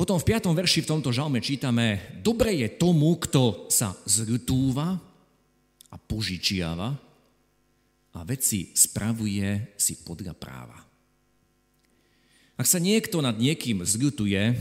Potom 0.00 0.16
v 0.16 0.32
5. 0.32 0.56
verši 0.56 0.80
v 0.80 0.96
tomto 0.96 1.12
žalme 1.12 1.44
čítame, 1.44 2.16
dobre 2.24 2.56
je 2.64 2.72
tomu, 2.72 3.20
kto 3.20 3.68
sa 3.68 3.92
zrutúva 4.08 4.96
a 5.92 5.96
požičiava 6.00 6.96
a 8.16 8.18
veci 8.24 8.72
spravuje 8.72 9.76
si 9.76 10.00
podľa 10.00 10.32
práva. 10.32 10.80
Ak 12.56 12.64
sa 12.64 12.80
niekto 12.80 13.20
nad 13.20 13.36
niekým 13.36 13.84
zľutuje, 13.84 14.56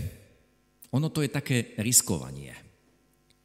ono 0.91 1.08
to 1.08 1.24
je 1.24 1.31
také 1.31 1.72
riskovanie. 1.79 2.51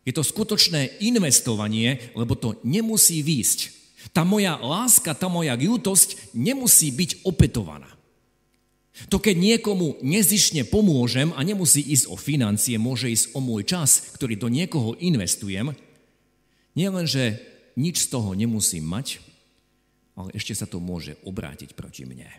Je 0.03 0.11
to 0.11 0.27
skutočné 0.27 0.99
investovanie, 0.99 2.11
lebo 2.19 2.35
to 2.35 2.59
nemusí 2.67 3.23
výjsť. 3.23 3.71
Tá 4.11 4.27
moja 4.27 4.59
láska, 4.59 5.15
tá 5.15 5.31
moja 5.31 5.55
ľútosť 5.55 6.35
nemusí 6.35 6.91
byť 6.91 7.23
opetovaná. 7.23 7.87
To 9.11 9.19
keď 9.19 9.35
niekomu 9.35 9.99
nezišne 10.07 10.63
pomôžem 10.71 11.35
a 11.35 11.43
nemusí 11.43 11.83
ísť 11.83 12.07
o 12.07 12.17
financie, 12.17 12.79
môže 12.79 13.11
ísť 13.11 13.35
o 13.35 13.43
môj 13.43 13.67
čas, 13.67 14.15
ktorý 14.15 14.39
do 14.39 14.47
niekoho 14.47 14.95
investujem, 15.03 15.75
nielen, 16.79 17.03
že 17.03 17.43
nič 17.75 18.07
z 18.07 18.11
toho 18.15 18.39
nemusím 18.39 18.87
mať, 18.87 19.19
ale 20.15 20.31
ešte 20.31 20.55
sa 20.55 20.71
to 20.71 20.79
môže 20.79 21.19
obrátiť 21.27 21.75
proti 21.75 22.07
mne. 22.07 22.31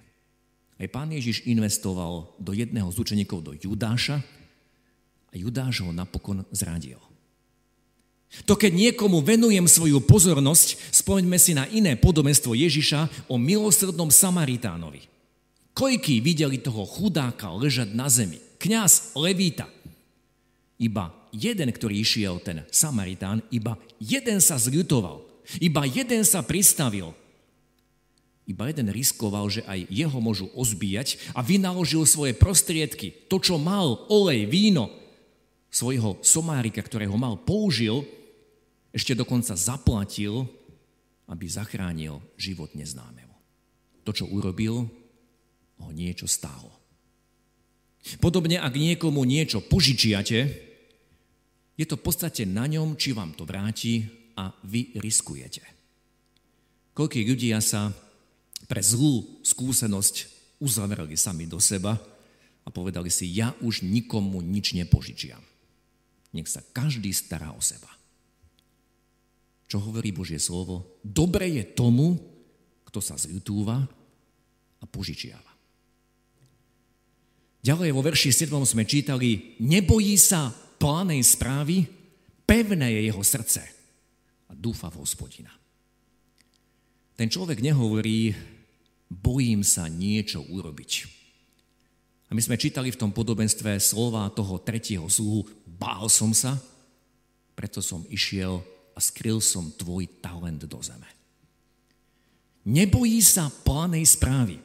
Aj 0.76 0.88
pán 0.88 1.12
Ježiš 1.12 1.44
investoval 1.44 2.32
do 2.40 2.52
jedného 2.56 2.88
z 2.88 2.98
učeníkov, 3.04 3.44
do 3.44 3.52
Judáša 3.56 4.24
a 5.32 5.36
Judáš 5.36 5.84
ho 5.84 5.92
napokon 5.92 6.48
zradil. 6.56 7.00
To 8.44 8.60
keď 8.60 8.76
niekomu 8.76 9.24
venujem 9.24 9.64
svoju 9.68 10.04
pozornosť, 10.04 10.92
spomeňme 10.92 11.40
si 11.40 11.56
na 11.56 11.68
iné 11.72 11.96
podobenstvo 11.96 12.52
Ježiša 12.52 13.32
o 13.32 13.40
milosrdnom 13.40 14.12
Samaritánovi. 14.12 15.15
Kojky 15.76 16.24
videli 16.24 16.58
toho 16.64 16.88
chudáka 16.88 17.52
ležať 17.52 17.92
na 17.92 18.08
zemi? 18.08 18.40
Kňaz 18.64 19.14
Levíta. 19.20 19.68
Iba 20.80 21.12
jeden, 21.36 21.68
ktorý 21.68 22.00
išiel, 22.00 22.40
ten 22.40 22.64
Samaritán, 22.72 23.44
iba 23.52 23.76
jeden 24.00 24.40
sa 24.40 24.56
zľutoval. 24.56 25.28
Iba 25.60 25.84
jeden 25.84 26.24
sa 26.24 26.40
pristavil 26.42 27.12
iba 28.46 28.70
jeden 28.70 28.94
riskoval, 28.94 29.50
že 29.50 29.66
aj 29.66 29.90
jeho 29.90 30.18
môžu 30.22 30.46
ozbíjať 30.54 31.18
a 31.34 31.42
vynaložil 31.42 32.06
svoje 32.06 32.38
prostriedky. 32.38 33.26
To, 33.26 33.42
čo 33.42 33.58
mal, 33.58 34.06
olej, 34.06 34.46
víno, 34.46 34.94
svojho 35.74 36.22
somárika, 36.22 36.86
ktorého 36.86 37.18
mal, 37.18 37.42
použil, 37.42 38.06
ešte 38.94 39.18
dokonca 39.18 39.58
zaplatil, 39.58 40.46
aby 41.26 41.46
zachránil 41.50 42.22
život 42.38 42.70
neznámemu. 42.78 43.34
To, 44.06 44.14
čo 44.14 44.30
urobil, 44.30 44.86
ho 45.82 45.90
niečo 45.92 46.30
stálo. 46.30 46.72
Podobne, 48.22 48.62
ak 48.62 48.78
niekomu 48.78 49.26
niečo 49.26 49.66
požičiate, 49.66 50.40
je 51.76 51.86
to 51.90 51.98
v 51.98 52.06
podstate 52.06 52.46
na 52.46 52.70
ňom, 52.70 52.96
či 52.96 53.12
vám 53.12 53.34
to 53.34 53.44
vráti 53.44 54.06
a 54.38 54.54
vy 54.64 54.96
riskujete. 54.96 55.66
Koľkí 56.96 57.28
ľudia 57.28 57.60
sa 57.60 57.92
pre 58.70 58.80
zlú 58.80 59.44
skúsenosť 59.44 60.16
uzavreli 60.64 61.20
sami 61.20 61.50
do 61.50 61.60
seba 61.60 62.00
a 62.64 62.70
povedali 62.72 63.12
si, 63.12 63.28
ja 63.36 63.52
už 63.60 63.84
nikomu 63.84 64.40
nič 64.40 64.72
nepožičiam. 64.78 65.44
Nech 66.32 66.48
sa 66.48 66.64
každý 66.64 67.12
stará 67.12 67.52
o 67.52 67.60
seba. 67.60 67.90
Čo 69.66 69.82
hovorí 69.82 70.14
Božie 70.14 70.40
slovo? 70.40 71.00
Dobre 71.02 71.50
je 71.52 71.64
tomu, 71.66 72.16
kto 72.86 73.02
sa 73.02 73.18
zľutúva 73.18 73.82
a 74.80 74.86
požičiava. 74.86 75.55
Ďalej 77.66 77.98
vo 77.98 78.06
verši 78.06 78.30
7 78.30 78.62
sme 78.62 78.86
čítali, 78.86 79.58
nebojí 79.58 80.14
sa 80.22 80.54
plánej 80.78 81.26
správy, 81.26 81.90
pevné 82.46 82.94
je 82.94 83.10
jeho 83.10 83.24
srdce 83.26 83.66
a 84.46 84.54
dúfa 84.54 84.94
v 84.94 85.02
hospodina. 85.02 85.50
Ten 87.18 87.26
človek 87.26 87.66
nehovorí, 87.66 88.38
bojím 89.10 89.66
sa 89.66 89.90
niečo 89.90 90.46
urobiť. 90.46 90.92
A 92.30 92.38
my 92.38 92.42
sme 92.46 92.62
čítali 92.62 92.94
v 92.94 93.02
tom 93.02 93.10
podobenstve 93.10 93.82
slova 93.82 94.30
toho 94.30 94.62
tretieho 94.62 95.10
sluhu, 95.10 95.50
bál 95.66 96.06
som 96.06 96.38
sa, 96.38 96.62
preto 97.58 97.82
som 97.82 98.06
išiel 98.14 98.62
a 98.94 99.02
skryl 99.02 99.42
som 99.42 99.74
tvoj 99.74 100.06
talent 100.22 100.70
do 100.70 100.80
zeme. 100.86 101.10
Nebojí 102.62 103.26
sa 103.26 103.50
plánej 103.50 104.06
správy. 104.06 104.62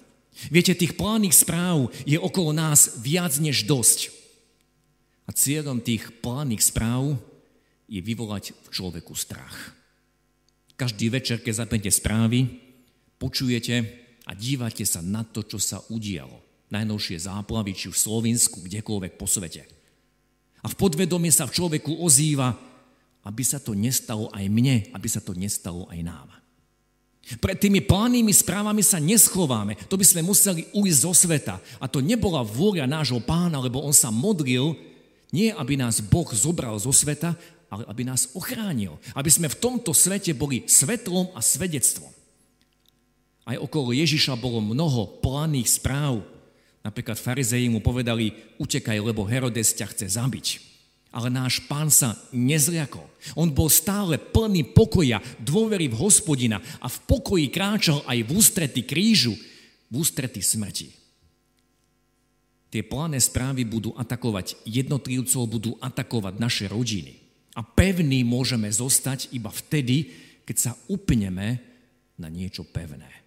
Viete, 0.49 0.73
tých 0.73 0.97
plánnych 0.97 1.37
správ 1.37 1.91
je 2.07 2.17
okolo 2.17 2.55
nás 2.55 3.03
viac 3.03 3.37
než 3.43 3.67
dosť. 3.69 4.15
A 5.29 5.35
cieľom 5.37 5.79
tých 5.79 6.11
plánnych 6.25 6.65
správ 6.65 7.19
je 7.91 8.01
vyvolať 8.03 8.55
v 8.55 8.69
človeku 8.71 9.15
strach. 9.19 9.75
Každý 10.79 11.13
večer, 11.13 11.45
keď 11.45 11.67
zapnete 11.67 11.91
správy, 11.93 12.49
počujete 13.21 13.85
a 14.25 14.33
dívate 14.33 14.87
sa 14.89 15.05
na 15.05 15.27
to, 15.27 15.45
čo 15.45 15.61
sa 15.61 15.83
udialo. 15.93 16.41
Najnovšie 16.71 17.27
záplavy, 17.27 17.75
či 17.77 17.91
v 17.91 18.01
Slovensku, 18.01 18.63
kdekoľvek 18.65 19.19
po 19.19 19.27
svete. 19.27 19.67
A 20.63 20.67
v 20.71 20.79
podvedomie 20.79 21.35
sa 21.35 21.45
v 21.45 21.55
človeku 21.59 22.01
ozýva, 22.01 22.57
aby 23.27 23.43
sa 23.45 23.61
to 23.61 23.77
nestalo 23.77 24.33
aj 24.33 24.47
mne, 24.49 24.89
aby 24.97 25.09
sa 25.11 25.21
to 25.21 25.37
nestalo 25.37 25.85
aj 25.93 26.01
nám. 26.01 26.29
Pred 27.39 27.63
tými 27.63 27.79
plánnymi 27.79 28.35
správami 28.35 28.83
sa 28.83 28.99
neschováme. 28.99 29.79
To 29.87 29.95
by 29.95 30.03
sme 30.03 30.27
museli 30.27 30.67
ujsť 30.75 30.99
zo 30.99 31.13
sveta. 31.15 31.63
A 31.79 31.87
to 31.87 32.03
nebola 32.03 32.43
vôľa 32.43 32.91
nášho 32.91 33.23
pána, 33.23 33.63
lebo 33.63 33.79
on 33.79 33.95
sa 33.95 34.11
modlil, 34.11 34.75
nie 35.31 35.55
aby 35.55 35.79
nás 35.79 36.03
Boh 36.03 36.27
zobral 36.35 36.75
zo 36.83 36.91
sveta, 36.91 37.39
ale 37.71 37.87
aby 37.87 38.03
nás 38.03 38.35
ochránil. 38.35 38.99
Aby 39.15 39.31
sme 39.31 39.47
v 39.47 39.61
tomto 39.63 39.95
svete 39.95 40.35
boli 40.35 40.67
svetlom 40.67 41.31
a 41.37 41.45
svedectvom. 41.45 42.11
Aj 43.47 43.55
okolo 43.59 43.95
Ježiša 43.95 44.35
bolo 44.35 44.59
mnoho 44.59 45.23
plánnych 45.23 45.71
správ. 45.71 46.27
Napríklad 46.83 47.21
farizeji 47.21 47.71
mu 47.71 47.79
povedali, 47.79 48.35
utekaj, 48.59 48.99
lebo 48.99 49.23
Herodes 49.23 49.71
ťa 49.77 49.87
chce 49.91 50.07
zabiť. 50.19 50.70
Ale 51.11 51.27
náš 51.27 51.59
pán 51.67 51.91
sa 51.91 52.15
nezliakol. 52.31 53.03
On 53.35 53.51
bol 53.51 53.67
stále 53.67 54.15
plný 54.15 54.71
pokoja, 54.71 55.19
dôvery 55.43 55.91
v 55.91 55.99
hospodina 55.99 56.63
a 56.79 56.87
v 56.87 56.99
pokoji 57.05 57.51
kráčal 57.51 58.07
aj 58.07 58.19
v 58.23 58.31
ústrety 58.31 58.87
krížu, 58.87 59.35
v 59.91 59.95
ústrety 59.99 60.39
smrti. 60.39 60.89
Tie 62.71 62.87
pláne 62.87 63.19
správy 63.19 63.67
budú 63.67 63.91
atakovať 63.99 64.63
jednotlivcov, 64.63 65.43
budú 65.51 65.75
atakovať 65.83 66.35
naše 66.39 66.65
rodiny. 66.71 67.19
A 67.59 67.67
pevný 67.67 68.23
môžeme 68.23 68.71
zostať 68.71 69.35
iba 69.35 69.51
vtedy, 69.51 70.15
keď 70.47 70.57
sa 70.57 70.73
upneme 70.87 71.59
na 72.15 72.31
niečo 72.31 72.63
pevné. 72.63 73.20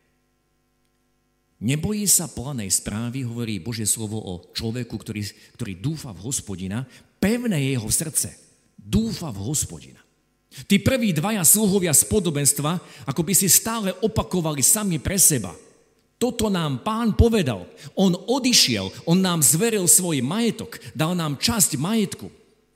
Nebojí 1.63 2.03
sa 2.11 2.27
planej 2.27 2.67
správy, 2.75 3.23
hovorí 3.23 3.63
Božie 3.63 3.87
slovo 3.87 4.19
o 4.19 4.51
človeku, 4.51 4.99
ktorý, 4.99 5.23
ktorý 5.55 5.73
dúfa 5.79 6.11
v 6.11 6.27
hospodina, 6.27 6.83
pevné 7.23 7.55
je 7.63 7.79
jeho 7.79 7.87
srdce, 7.87 8.35
dúfa 8.75 9.31
v 9.31 9.47
hospodina. 9.47 10.03
Tí 10.67 10.83
prví 10.83 11.15
dvaja 11.15 11.41
sluhovia 11.47 11.95
z 11.95 12.03
podobenstva, 12.11 12.83
ako 13.07 13.21
by 13.23 13.33
si 13.33 13.47
stále 13.47 13.95
opakovali 14.03 14.59
sami 14.59 14.99
pre 14.99 15.15
seba. 15.15 15.55
Toto 16.19 16.51
nám 16.51 16.83
pán 16.83 17.15
povedal. 17.15 17.63
On 17.95 18.11
odišiel, 18.11 19.07
on 19.07 19.23
nám 19.23 19.39
zveril 19.39 19.87
svoj 19.87 20.19
majetok, 20.19 20.83
dal 20.91 21.15
nám 21.15 21.39
časť 21.39 21.79
majetku. 21.79 22.27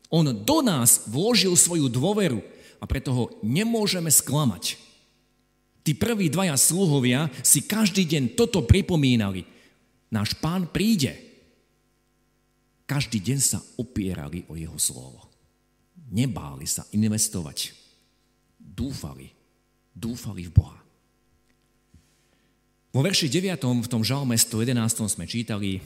On 0.08 0.24
do 0.24 0.58
nás 0.63 1.06
vložil 1.12 1.60
svoju 1.60 1.91
dôveru 1.91 2.39
a 2.79 2.88
preto 2.88 3.12
ho 3.12 3.24
nemôžeme 3.44 4.08
sklamať. 4.08 4.79
Tí 5.88 5.96
prví 5.96 6.27
dvaja 6.27 6.60
sluhovia 6.60 7.32
si 7.39 7.63
každý 7.63 8.03
deň 8.03 8.36
toto 8.36 8.67
pripomínali. 8.67 9.48
Náš 10.12 10.36
pán 10.36 10.67
príde. 10.67 11.15
Každý 12.84 13.24
deň 13.24 13.39
sa 13.39 13.63
opierali 13.79 14.44
o 14.51 14.60
jeho 14.60 14.75
slovo. 14.75 15.32
Nebáli 16.12 16.67
sa 16.67 16.84
investovať. 16.91 17.72
Dúfali. 18.60 19.32
Dúfali 19.96 20.44
v 20.44 20.51
Boha. 20.51 20.79
Vo 22.92 23.00
verši 23.00 23.31
9. 23.31 23.55
v 23.55 23.88
tom 23.88 24.03
žalme 24.03 24.35
111. 24.35 25.07
sme 25.07 25.24
čítali 25.24 25.79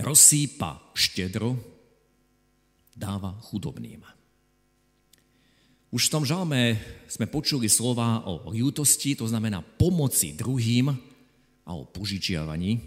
rozsýpa 0.00 0.80
štedro, 0.96 1.52
dáva 2.96 3.36
chudobným. 3.44 4.15
Už 5.96 6.12
v 6.12 6.20
tom 6.20 6.28
žalme 6.28 6.76
sme 7.08 7.24
počuli 7.24 7.72
slova 7.72 8.20
o 8.28 8.52
ľútosti, 8.52 9.16
to 9.16 9.24
znamená 9.24 9.64
pomoci 9.64 10.36
druhým 10.36 10.92
a 11.64 11.70
o 11.72 11.88
požičiavaní. 11.88 12.84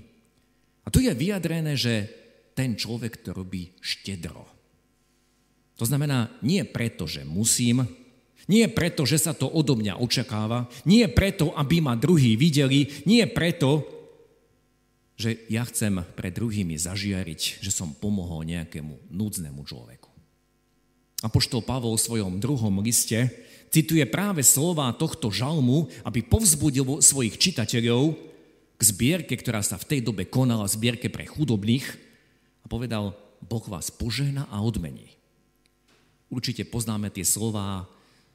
A 0.85 0.93
tu 0.93 1.01
je 1.01 1.09
vyjadrené, 1.17 1.73
že 1.73 2.05
ten 2.53 2.77
človek 2.77 3.25
to 3.25 3.33
robí 3.33 3.73
štedro. 3.81 4.45
To 5.81 5.89
znamená, 5.89 6.29
nie 6.45 6.61
preto, 6.69 7.09
že 7.09 7.25
musím, 7.25 7.81
nie 8.45 8.69
preto, 8.69 9.09
že 9.09 9.17
sa 9.17 9.33
to 9.33 9.49
odo 9.49 9.73
mňa 9.73 9.97
očakáva, 9.97 10.69
nie 10.85 11.09
preto, 11.09 11.49
aby 11.57 11.81
ma 11.81 11.97
druhí 11.97 12.37
videli, 12.37 12.93
nie 13.09 13.25
preto, 13.25 13.89
že 15.17 15.49
ja 15.49 15.65
chcem 15.65 15.97
pred 16.13 16.29
druhými 16.29 16.77
zažiariť, 16.77 17.57
že 17.57 17.73
som 17.73 17.89
pomohol 17.89 18.45
nejakému 18.45 19.09
núdznému 19.09 19.65
človeku. 19.65 19.98
Apoštol 21.19 21.59
Pavol 21.63 21.99
v 21.99 22.05
svojom 22.05 22.33
druhom 22.39 22.79
liste 22.79 23.27
cituje 23.69 24.03
práve 24.07 24.41
slova 24.41 24.89
tohto 24.95 25.29
žalmu, 25.29 25.91
aby 26.07 26.23
povzbudil 26.23 27.03
svojich 27.03 27.35
čitateľov 27.37 28.15
k 28.79 28.81
zbierke, 28.81 29.35
ktorá 29.35 29.59
sa 29.59 29.75
v 29.75 29.87
tej 29.91 29.99
dobe 30.07 30.23
konala, 30.23 30.63
zbierke 30.65 31.11
pre 31.11 31.27
chudobných, 31.27 31.83
povedal, 32.69 33.17
Boh 33.41 33.65
vás 33.65 33.89
požehna 33.89 34.45
a 34.53 34.61
odmení. 34.61 35.17
Určite 36.29 36.63
poznáme 36.69 37.09
tie 37.09 37.25
slova 37.25 37.89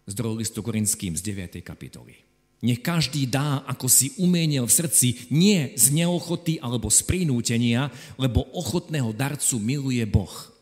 z 0.04 0.12
druhého 0.18 0.42
listu 0.42 0.60
Korinským 0.60 1.14
z 1.14 1.22
9. 1.22 1.62
kapitoly. 1.62 2.18
Nech 2.64 2.82
každý 2.82 3.28
dá, 3.28 3.62
ako 3.68 3.86
si 3.86 4.16
umienil 4.18 4.66
v 4.66 4.72
srdci, 4.74 5.28
nie 5.30 5.70
z 5.78 5.94
neochoty 5.94 6.58
alebo 6.58 6.90
z 6.90 7.06
prinútenia, 7.06 7.92
lebo 8.18 8.42
ochotného 8.56 9.14
darcu 9.14 9.60
miluje 9.62 10.02
Boh. 10.08 10.53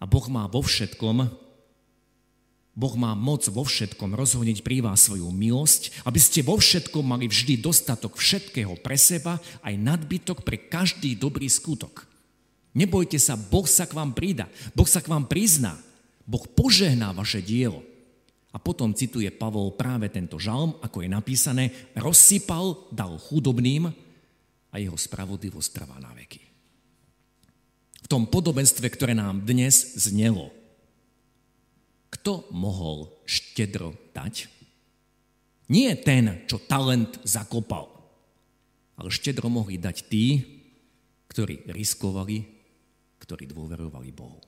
A 0.00 0.08
Boh 0.08 0.26
má 0.32 0.48
vo 0.48 0.64
všetkom, 0.64 1.28
Boh 2.70 2.94
má 2.96 3.12
moc 3.12 3.44
vo 3.52 3.66
všetkom 3.66 4.16
rozhoniť 4.16 4.64
pri 4.64 4.80
vás 4.80 5.04
svoju 5.04 5.28
milosť, 5.28 6.06
aby 6.08 6.16
ste 6.16 6.40
vo 6.40 6.56
všetkom 6.56 7.04
mali 7.04 7.28
vždy 7.28 7.60
dostatok 7.60 8.16
všetkého 8.16 8.80
pre 8.80 8.96
seba, 8.96 9.36
aj 9.60 9.74
nadbytok 9.76 10.40
pre 10.40 10.56
každý 10.56 11.12
dobrý 11.18 11.50
skutok. 11.50 12.08
Nebojte 12.72 13.20
sa, 13.20 13.36
Boh 13.36 13.66
sa 13.68 13.84
k 13.84 13.92
vám 13.92 14.16
prída, 14.16 14.48
Boh 14.72 14.88
sa 14.88 15.04
k 15.04 15.10
vám 15.10 15.28
prizná, 15.28 15.76
Boh 16.24 16.46
požehná 16.46 17.12
vaše 17.12 17.44
dielo. 17.44 17.84
A 18.50 18.58
potom 18.58 18.94
cituje 18.94 19.30
Pavol 19.30 19.74
práve 19.78 20.10
tento 20.10 20.38
žalm, 20.38 20.74
ako 20.82 21.06
je 21.06 21.08
napísané, 21.10 21.64
rozsypal, 21.94 22.90
dal 22.90 23.14
chudobným 23.18 23.90
a 24.70 24.74
jeho 24.78 24.98
spravodlivosť 24.98 25.70
trvá 25.70 25.98
na 26.02 26.10
veky. 26.14 26.49
Tom 28.10 28.26
podobenstve, 28.26 28.90
ktoré 28.90 29.14
nám 29.14 29.46
dnes 29.46 29.94
znelo, 29.94 30.50
kto 32.10 32.50
mohol 32.50 33.06
štedro 33.22 33.94
dať? 34.10 34.50
Nie 35.70 35.94
ten, 35.94 36.42
čo 36.50 36.58
talent 36.58 37.22
zakopal, 37.22 37.86
ale 38.98 39.14
štedro 39.14 39.46
mohli 39.46 39.78
dať 39.78 39.96
tí, 40.10 40.42
ktorí 41.30 41.70
riskovali 41.70 42.60
ktorí 43.30 43.46
dôverovali 43.46 44.10
Bohu. 44.10 44.42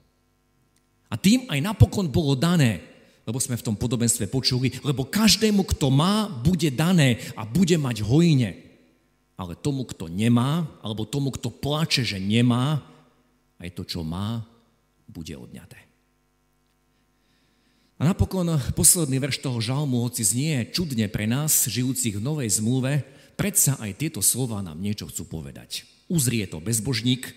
A 1.13 1.15
tým 1.21 1.47
aj 1.47 1.61
napokon 1.61 2.09
bolo 2.11 2.33
dané, 2.33 2.83
lebo 3.23 3.39
sme 3.39 3.55
v 3.55 3.63
tom 3.63 3.77
podobenstve 3.79 4.27
počuli, 4.27 4.75
lebo 4.83 5.07
každému, 5.07 5.63
kto 5.71 5.93
má, 5.93 6.27
bude 6.27 6.67
dané 6.75 7.23
a 7.39 7.47
bude 7.47 7.79
mať 7.79 8.03
hojne. 8.03 8.59
Ale 9.39 9.55
tomu, 9.55 9.87
kto 9.87 10.11
nemá, 10.11 10.67
alebo 10.83 11.07
tomu, 11.07 11.31
kto 11.31 11.53
plače, 11.53 12.03
že 12.03 12.19
nemá, 12.19 12.83
aj 13.63 13.71
to, 13.79 13.83
čo 13.87 14.03
má, 14.03 14.43
bude 15.07 15.33
odňaté. 15.39 15.79
A 18.03 18.11
napokon 18.11 18.59
posledný 18.75 19.23
verš 19.23 19.39
toho 19.39 19.63
žalmu, 19.63 20.03
hoci 20.03 20.27
znie 20.27 20.67
čudne 20.75 21.07
pre 21.07 21.31
nás, 21.31 21.71
žijúcich 21.71 22.19
v 22.19 22.25
novej 22.25 22.59
zmluve, 22.59 23.07
predsa 23.39 23.79
aj 23.79 23.95
tieto 23.95 24.19
slova 24.19 24.59
nám 24.59 24.83
niečo 24.83 25.07
chcú 25.07 25.39
povedať. 25.39 25.87
Uzrie 26.11 26.43
to 26.51 26.59
bezbožník, 26.59 27.31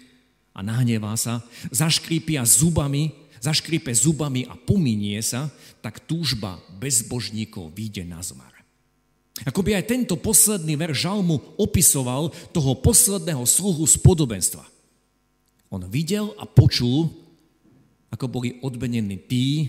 a 0.55 0.63
nahnevá 0.63 1.19
sa, 1.19 1.43
zaškrípia 1.67 2.47
zubami, 2.47 3.11
zaškrípe 3.43 3.91
zubami 3.91 4.47
a 4.47 4.55
pominie 4.55 5.19
sa, 5.19 5.51
tak 5.83 6.07
túžba 6.07 6.63
bezbožníkov 6.79 7.75
vyjde 7.75 8.07
na 8.07 8.23
zmar. 8.23 8.55
Ako 9.43 9.59
by 9.59 9.75
aj 9.75 9.91
tento 9.91 10.15
posledný 10.15 10.79
verš 10.79 11.11
žalmu 11.11 11.43
opisoval 11.59 12.31
toho 12.55 12.71
posledného 12.79 13.43
sluhu 13.43 13.83
z 13.83 13.99
podobenstva. 13.99 14.63
On 15.75 15.83
videl 15.91 16.31
a 16.39 16.47
počul, 16.47 17.11
ako 18.07 18.31
boli 18.31 18.63
odbenení 18.63 19.27
tí, 19.27 19.67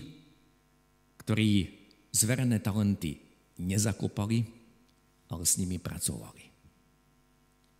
ktorí 1.18 1.66
zverené 2.14 2.62
talenty 2.62 3.18
nezakopali, 3.58 4.46
ale 5.34 5.42
s 5.42 5.58
nimi 5.58 5.82
pracovali. 5.82 6.46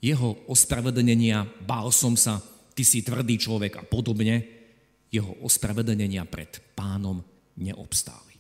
Jeho 0.03 0.51
ospravedlnenia, 0.51 1.47
bál 1.63 1.95
som 1.95 2.19
sa, 2.19 2.43
ty 2.75 2.83
si 2.83 3.07
tvrdý 3.07 3.39
človek 3.39 3.79
a 3.79 3.87
podobne, 3.87 4.43
jeho 5.07 5.39
ospravedlnenia 5.47 6.27
pred 6.27 6.59
pánom 6.75 7.23
neobstáli. 7.63 8.35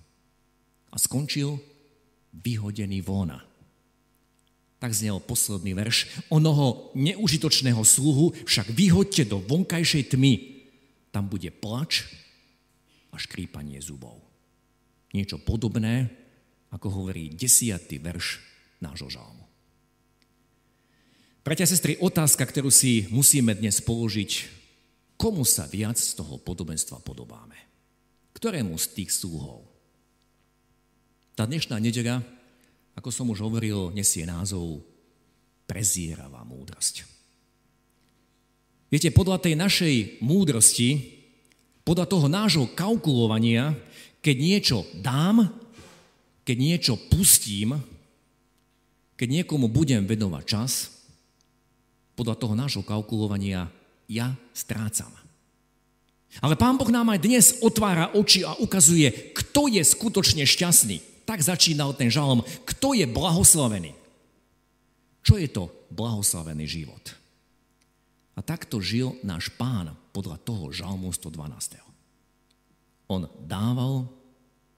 A 0.90 0.98
skončil 0.98 1.54
vyhodený 2.34 3.06
vona. 3.06 3.38
Tak 4.86 4.94
znel 4.94 5.18
posledný 5.18 5.74
verš. 5.74 6.06
Onoho 6.30 6.94
neužitočného 6.94 7.82
sluhu 7.82 8.30
však 8.46 8.70
vyhoďte 8.70 9.34
do 9.34 9.42
vonkajšej 9.42 10.14
tmy. 10.14 10.62
Tam 11.10 11.26
bude 11.26 11.50
plač 11.50 12.06
a 13.10 13.18
škrípanie 13.18 13.82
zubov. 13.82 14.22
Niečo 15.10 15.42
podobné, 15.42 16.06
ako 16.70 17.02
hovorí 17.02 17.34
desiatý 17.34 17.98
verš 17.98 18.38
nášho 18.78 19.10
žalmu. 19.10 19.42
Bratia 21.42 21.66
a 21.66 21.72
sestry, 21.74 21.98
otázka, 21.98 22.46
ktorú 22.46 22.70
si 22.70 23.10
musíme 23.10 23.58
dnes 23.58 23.82
položiť, 23.82 24.46
komu 25.18 25.42
sa 25.42 25.66
viac 25.66 25.98
z 25.98 26.14
toho 26.14 26.38
podobenstva 26.38 27.02
podobáme? 27.02 27.58
Ktorému 28.38 28.78
z 28.78 28.86
tých 29.02 29.10
sluhov? 29.10 29.66
Tá 31.34 31.42
dnešná 31.42 31.74
nedeľa, 31.82 32.22
ako 32.96 33.08
som 33.12 33.28
už 33.28 33.44
hovoril, 33.44 33.92
nesie 33.92 34.24
názov 34.24 34.80
prezieravá 35.68 36.42
múdrosť. 36.48 37.04
Viete, 38.88 39.12
podľa 39.12 39.42
tej 39.42 39.54
našej 39.58 39.94
múdrosti, 40.24 41.20
podľa 41.84 42.06
toho 42.08 42.26
nášho 42.26 42.66
kalkulovania, 42.72 43.76
keď 44.24 44.36
niečo 44.38 44.78
dám, 44.98 45.46
keď 46.46 46.56
niečo 46.56 46.94
pustím, 47.10 47.76
keď 49.18 49.28
niekomu 49.42 49.68
budem 49.68 50.06
venovať 50.06 50.44
čas, 50.46 50.72
podľa 52.16 52.36
toho 52.38 52.54
nášho 52.56 52.82
kalkulovania 52.86 53.68
ja 54.08 54.32
strácam. 54.56 55.12
Ale 56.40 56.54
Pán 56.56 56.76
Boh 56.76 56.88
nám 56.88 57.12
aj 57.12 57.20
dnes 57.20 57.44
otvára 57.64 58.12
oči 58.12 58.44
a 58.44 58.56
ukazuje, 58.60 59.32
kto 59.34 59.72
je 59.72 59.82
skutočne 59.82 60.44
šťastný. 60.44 61.15
Tak 61.26 61.42
začínal 61.42 61.92
ten 61.92 62.06
žalom. 62.06 62.46
Kto 62.62 62.94
je 62.94 63.04
blahoslavený? 63.04 63.92
Čo 65.26 65.42
je 65.42 65.50
to 65.50 65.68
blahoslavený 65.90 66.64
život? 66.70 67.02
A 68.38 68.40
takto 68.46 68.78
žil 68.78 69.18
náš 69.26 69.50
pán 69.58 69.90
podľa 70.14 70.38
toho 70.46 70.70
žalmu 70.70 71.10
112. 71.10 71.82
On 73.10 73.26
dával, 73.42 74.06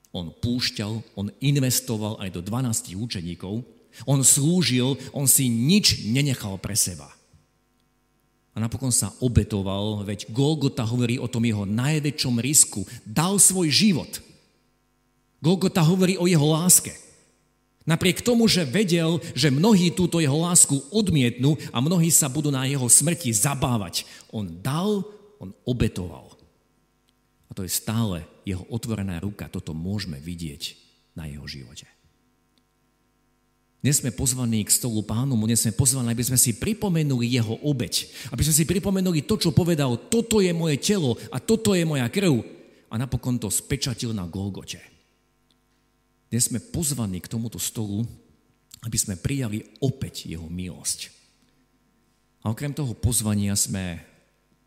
on 0.08 0.32
púšťal, 0.32 1.04
on 1.12 1.28
investoval 1.44 2.16
aj 2.24 2.32
do 2.32 2.40
12 2.40 2.96
učeníkov, 2.96 3.60
on 4.08 4.20
slúžil, 4.24 4.96
on 5.12 5.28
si 5.28 5.52
nič 5.52 6.08
nenechal 6.08 6.56
pre 6.56 6.72
seba 6.72 7.18
a 8.58 8.66
napokon 8.66 8.90
sa 8.90 9.14
obetoval, 9.22 10.02
veď 10.02 10.34
Golgota 10.34 10.82
hovorí 10.82 11.14
o 11.14 11.30
tom 11.30 11.46
jeho 11.46 11.62
najväčšom 11.62 12.42
risku. 12.42 12.82
Dal 13.06 13.38
svoj 13.38 13.70
život. 13.70 14.18
Golgota 15.38 15.82
hovorí 15.86 16.18
o 16.18 16.26
jeho 16.26 16.46
láske. 16.50 16.90
Napriek 17.88 18.20
tomu, 18.20 18.44
že 18.44 18.68
vedel, 18.68 19.16
že 19.32 19.48
mnohí 19.48 19.88
túto 19.88 20.20
jeho 20.20 20.36
lásku 20.36 20.76
odmietnú 20.92 21.56
a 21.72 21.80
mnohí 21.80 22.12
sa 22.12 22.28
budú 22.28 22.52
na 22.52 22.68
jeho 22.68 22.84
smrti 22.84 23.32
zabávať, 23.32 24.04
on 24.28 24.44
dal, 24.60 25.08
on 25.40 25.56
obetoval. 25.64 26.36
A 27.48 27.56
to 27.56 27.64
je 27.64 27.72
stále 27.72 28.28
jeho 28.44 28.60
otvorená 28.68 29.16
ruka. 29.24 29.48
Toto 29.48 29.72
môžeme 29.72 30.20
vidieť 30.20 30.76
na 31.16 31.24
jeho 31.32 31.48
živote. 31.48 31.88
Dnes 33.78 34.04
sme 34.04 34.12
pozvaní 34.12 34.66
k 34.66 34.74
stolu 34.74 35.00
pánu, 35.06 35.32
dnes 35.38 35.64
sme 35.64 35.72
pozvaní, 35.72 36.12
aby 36.12 36.24
sme 36.28 36.36
si 36.36 36.60
pripomenuli 36.60 37.40
jeho 37.40 37.56
obeď. 37.64 38.10
Aby 38.34 38.44
sme 38.44 38.52
si 38.52 38.68
pripomenuli 38.68 39.24
to, 39.24 39.40
čo 39.40 39.56
povedal, 39.56 39.96
toto 40.12 40.44
je 40.44 40.52
moje 40.52 40.76
telo 40.82 41.16
a 41.32 41.40
toto 41.40 41.72
je 41.72 41.88
moja 41.88 42.04
krv. 42.10 42.42
A 42.90 43.00
napokon 43.00 43.40
to 43.40 43.48
spečatil 43.48 44.12
na 44.12 44.28
Golgote. 44.28 44.97
Dnes 46.28 46.52
sme 46.52 46.60
pozvaní 46.60 47.24
k 47.24 47.32
tomuto 47.32 47.56
stolu, 47.56 48.04
aby 48.84 48.96
sme 49.00 49.16
prijali 49.16 49.64
opäť 49.80 50.28
jeho 50.28 50.46
milosť. 50.46 51.08
A 52.44 52.52
okrem 52.52 52.70
toho 52.76 52.92
pozvania 52.92 53.56
sme 53.56 54.00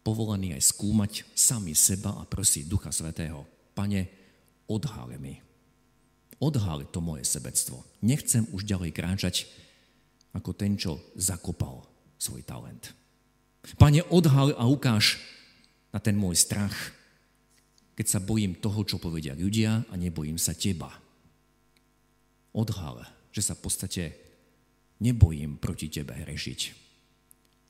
povolení 0.02 0.58
aj 0.58 0.74
skúmať 0.74 1.24
sami 1.38 1.78
seba 1.78 2.18
a 2.18 2.26
prosiť 2.26 2.66
Ducha 2.66 2.90
Svetého. 2.90 3.46
Pane, 3.78 4.10
odhále 4.68 5.22
mi 5.22 5.52
odhali 6.42 6.90
to 6.90 7.00
moje 7.00 7.24
sebectvo. 7.24 7.86
Nechcem 8.02 8.50
už 8.50 8.66
ďalej 8.66 8.92
kráčať 8.92 9.36
ako 10.34 10.58
ten, 10.58 10.74
čo 10.74 10.98
zakopal 11.14 11.86
svoj 12.18 12.42
talent. 12.42 12.98
Pane, 13.78 14.02
odhal 14.10 14.58
a 14.58 14.66
ukáž 14.66 15.22
na 15.94 16.02
ten 16.02 16.18
môj 16.18 16.34
strach, 16.34 16.74
keď 17.94 18.18
sa 18.18 18.20
bojím 18.20 18.58
toho, 18.58 18.82
čo 18.82 18.98
povedia 18.98 19.38
ľudia 19.38 19.86
a 19.86 19.94
nebojím 19.94 20.42
sa 20.42 20.58
teba. 20.58 20.90
Odhal, 22.52 23.08
že 23.32 23.42
sa 23.44 23.56
v 23.56 23.64
podstate 23.64 24.04
nebojím 25.00 25.58
proti 25.58 25.88
tebe 25.88 26.14
hrešiť. 26.14 26.60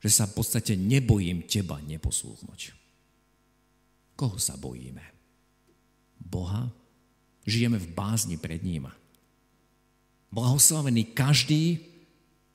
Že 0.02 0.10
sa 0.10 0.24
v 0.26 0.32
podstate 0.34 0.74
nebojím 0.74 1.46
teba 1.46 1.78
neposlúchnuť. 1.78 2.60
Koho 4.18 4.36
sa 4.36 4.58
bojíme? 4.58 5.04
Boha 6.18 6.82
Žijeme 7.42 7.78
v 7.78 7.90
bázni 7.90 8.38
pred 8.38 8.62
ním. 8.62 8.86
Blahoslavený 10.30 11.10
každý, 11.12 11.82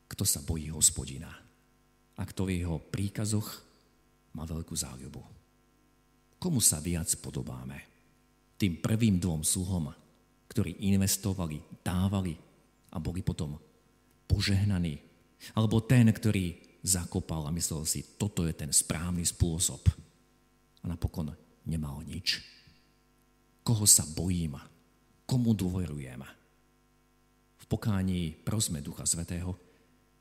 kto 0.08 0.24
sa 0.24 0.40
bojí 0.40 0.72
hospodina 0.72 1.30
a 2.16 2.22
kto 2.24 2.48
v 2.48 2.64
jeho 2.64 2.80
príkazoch 2.80 3.62
má 4.34 4.48
veľkú 4.48 4.74
záľubu. 4.74 5.22
Komu 6.40 6.64
sa 6.64 6.80
viac 6.80 7.12
podobáme? 7.20 7.84
Tým 8.58 8.80
prvým 8.82 9.20
dvom 9.22 9.44
sluhom, 9.44 9.92
ktorí 10.58 10.90
investovali, 10.90 11.62
dávali 11.86 12.34
a 12.90 12.98
boli 12.98 13.22
potom 13.22 13.62
požehnaní. 14.26 14.98
Alebo 15.54 15.86
ten, 15.86 16.10
ktorý 16.10 16.58
zakopal 16.82 17.46
a 17.46 17.54
myslel 17.54 17.86
si, 17.86 18.18
toto 18.18 18.42
je 18.42 18.58
ten 18.58 18.74
správny 18.74 19.22
spôsob. 19.22 19.86
A 20.82 20.86
napokon 20.90 21.30
nemal 21.70 22.02
nič. 22.02 22.42
Koho 23.62 23.86
sa 23.86 24.02
bojím? 24.18 24.58
komu 25.28 25.52
dôverujem. 25.52 26.24
V 27.60 27.66
pokání 27.68 28.48
prosme 28.48 28.80
Ducha 28.80 29.04
Svetého, 29.04 29.60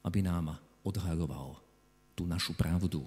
aby 0.02 0.18
nám 0.18 0.58
odhaľoval 0.82 1.62
tú 2.18 2.26
našu 2.26 2.58
pravdu, 2.58 3.06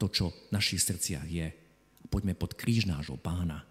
to, 0.00 0.08
čo 0.08 0.32
v 0.32 0.50
našich 0.56 0.80
srdciach 0.80 1.28
je. 1.28 1.52
A 2.00 2.04
poďme 2.08 2.32
pod 2.32 2.56
kríž 2.56 2.88
nášho 2.88 3.20
pána, 3.20 3.68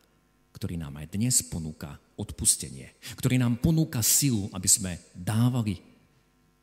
ktorý 0.54 0.78
nám 0.78 1.02
aj 1.02 1.18
dnes 1.18 1.42
ponúka 1.42 1.98
odpustenie, 2.18 2.98
ktorý 3.16 3.38
nám 3.38 3.62
ponúka 3.62 4.02
silu, 4.02 4.50
aby 4.52 4.66
sme 4.66 4.98
dávali, 5.14 5.78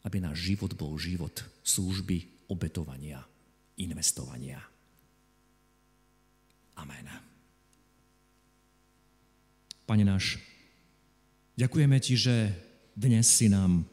aby 0.03 0.19
náš 0.19 0.43
život 0.43 0.75
bol 0.75 0.99
život 0.99 1.47
služby, 1.63 2.51
obetovania, 2.51 3.23
investovania. 3.79 4.61
Amen. 6.75 7.07
Pane 9.85 10.05
náš, 10.05 10.43
ďakujeme 11.55 11.97
Ti, 12.03 12.15
že 12.19 12.35
dnes 12.99 13.29
si 13.31 13.47
nám 13.47 13.87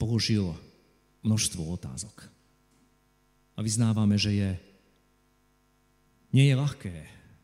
položil 0.00 0.50
množstvo 1.22 1.62
otázok. 1.78 2.26
A 3.54 3.62
vyznávame, 3.62 4.18
že 4.18 4.32
je, 4.34 4.50
nie 6.34 6.50
je 6.50 6.58
ľahké 6.58 6.94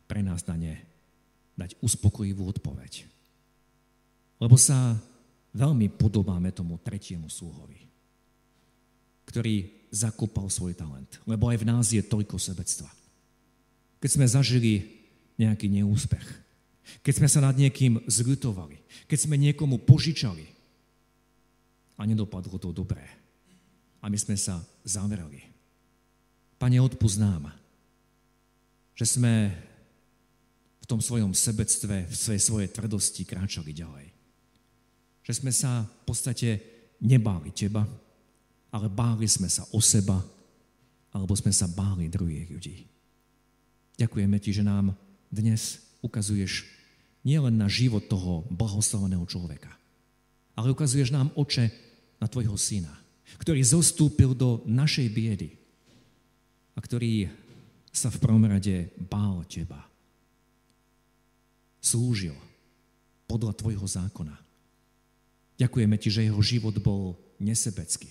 pre 0.09 0.25
nás 0.25 0.43
na 0.49 0.57
ne 0.57 0.75
dať 1.55 1.77
uspokojivú 1.79 2.49
odpoveď. 2.49 3.18
Lebo 4.39 4.55
sa 4.55 4.95
veľmi 5.53 5.91
podobáme 5.99 6.55
tomu 6.55 6.79
tretiemu 6.79 7.27
súhovi, 7.27 7.83
ktorý 9.27 9.67
zakopal 9.91 10.47
svoj 10.47 10.77
talent. 10.77 11.19
Lebo 11.27 11.51
aj 11.51 11.57
v 11.59 11.67
nás 11.67 11.85
je 11.91 12.01
toľko 12.01 12.39
sebectva. 12.39 12.89
Keď 13.99 14.09
sme 14.09 14.25
zažili 14.25 14.73
nejaký 15.35 15.67
neúspech, 15.67 16.27
keď 17.03 17.13
sme 17.19 17.29
sa 17.29 17.39
nad 17.43 17.55
niekým 17.59 18.01
zľutovali, 18.07 18.79
keď 19.05 19.17
sme 19.27 19.35
niekomu 19.37 19.83
požičali 19.83 20.45
a 21.99 22.01
nedopadlo 22.07 22.55
to 22.57 22.71
dobré. 22.71 23.05
A 23.99 24.07
my 24.07 24.15
sme 24.15 24.39
sa 24.39 24.63
zamerali. 24.87 25.43
Pane, 26.55 26.79
odpúsť 26.79 27.17
nám, 27.19 27.51
že 28.95 29.05
sme 29.07 29.51
v 30.79 30.85
tom 30.87 31.03
svojom 31.03 31.35
sebectve, 31.35 32.07
v 32.07 32.15
svojej, 32.15 32.41
svojej 32.41 32.69
tvrdosti 32.71 33.23
kráčali 33.27 33.75
ďalej. 33.75 34.18
Že 35.29 35.45
sme 35.45 35.53
sa 35.53 35.85
v 35.85 36.03
podstate 36.09 36.49
nebáli 37.05 37.53
Teba, 37.53 37.85
ale 38.73 38.89
báli 38.89 39.29
sme 39.29 39.45
sa 39.45 39.61
o 39.69 39.77
seba, 39.77 40.17
alebo 41.13 41.37
sme 41.37 41.53
sa 41.53 41.69
báli 41.69 42.09
druhých 42.09 42.49
ľudí. 42.49 42.89
Ďakujeme 44.01 44.41
Ti, 44.41 44.49
že 44.49 44.65
nám 44.65 44.97
dnes 45.29 45.85
ukazuješ 46.01 46.65
nielen 47.21 47.61
na 47.61 47.69
život 47.69 48.09
toho 48.09 48.41
blahoslaveného 48.49 49.21
človeka, 49.29 49.69
ale 50.57 50.73
ukazuješ 50.73 51.13
nám 51.13 51.29
oče 51.37 51.69
na 52.17 52.25
tvojho 52.25 52.57
syna, 52.57 52.97
ktorý 53.37 53.61
zostúpil 53.61 54.33
do 54.33 54.65
našej 54.65 55.13
biedy 55.13 55.53
a 56.73 56.81
ktorý 56.81 57.29
sa 57.93 58.09
v 58.09 58.17
prvom 58.17 58.49
rade 58.49 58.89
bál 58.97 59.45
teba. 59.45 59.85
Slúžil 61.85 62.33
podľa 63.29 63.53
tvojho 63.53 63.85
zákona. 63.85 64.48
Ďakujeme 65.59 65.99
ti, 65.99 66.07
že 66.07 66.23
jeho 66.23 66.39
život 66.39 66.73
bol 66.79 67.19
nesebecký. 67.37 68.07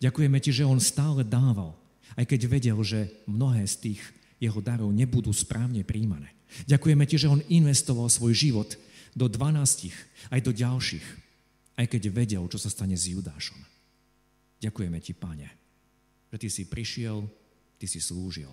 Ďakujeme 0.00 0.38
ti, 0.40 0.50
že 0.50 0.64
on 0.64 0.80
stále 0.80 1.22
dával, 1.22 1.76
aj 2.16 2.24
keď 2.24 2.40
vedel, 2.48 2.78
že 2.80 3.12
mnohé 3.28 3.62
z 3.68 3.92
tých 3.92 4.02
jeho 4.40 4.58
darov 4.64 4.90
nebudú 4.90 5.30
správne 5.30 5.84
príjmané. 5.84 6.32
Ďakujeme 6.64 7.04
ti, 7.04 7.20
že 7.20 7.28
on 7.28 7.44
investoval 7.52 8.08
svoj 8.08 8.32
život 8.32 8.74
do 9.12 9.28
12, 9.28 9.92
aj 10.32 10.40
do 10.40 10.52
ďalších, 10.54 11.06
aj 11.76 11.86
keď 11.86 12.02
vedel, 12.08 12.44
čo 12.48 12.56
sa 12.56 12.72
stane 12.72 12.96
s 12.96 13.10
Judášom. 13.10 13.58
Ďakujeme 14.58 14.98
ti, 14.98 15.12
Pane, 15.14 15.48
že 16.32 16.36
ty 16.40 16.48
si 16.48 16.66
prišiel, 16.66 17.28
ty 17.78 17.86
si 17.86 18.00
slúžil, 18.02 18.50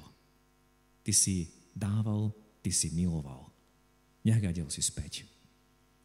ty 1.02 1.15
si 1.15 1.50
dával, 1.74 2.36
ty 2.62 2.69
si 2.69 2.93
miloval. 2.93 3.50
Nehľadel 4.26 4.69
si 4.69 4.82
späť. 4.82 5.35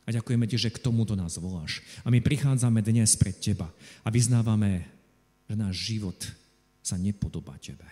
A 0.05 0.09
ďakujeme 0.11 0.49
ti, 0.49 0.57
že 0.57 0.73
k 0.73 0.83
tomuto 0.83 1.13
nás 1.15 1.37
voláš. 1.37 1.85
A 2.03 2.09
my 2.09 2.19
prichádzame 2.25 2.81
dnes 2.81 3.15
pred 3.15 3.37
teba 3.37 3.69
a 4.03 4.09
vyznávame, 4.09 4.89
že 5.47 5.55
náš 5.55 5.77
život 5.93 6.19
sa 6.81 6.97
nepodobá 6.97 7.55
tebe. 7.61 7.87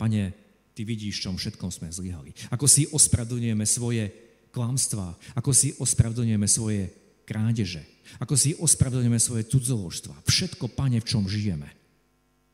Pane, 0.00 0.32
ty 0.72 0.86
vidíš, 0.86 1.20
čom 1.20 1.36
všetkom 1.36 1.68
sme 1.68 1.92
zlyhali. 1.92 2.32
Ako 2.48 2.64
si 2.64 2.88
ospravedlňujeme 2.88 3.66
svoje 3.68 4.08
klamstvá, 4.54 5.12
ako 5.36 5.50
si 5.52 5.76
ospravedlňujeme 5.76 6.48
svoje 6.48 6.88
krádeže, 7.28 7.84
ako 8.18 8.34
si 8.34 8.56
ospravedlňujeme 8.58 9.20
svoje 9.22 9.46
cudzoložstva. 9.46 10.26
Všetko, 10.26 10.72
pane, 10.74 10.98
v 10.98 11.06
čom 11.06 11.30
žijeme. 11.30 11.70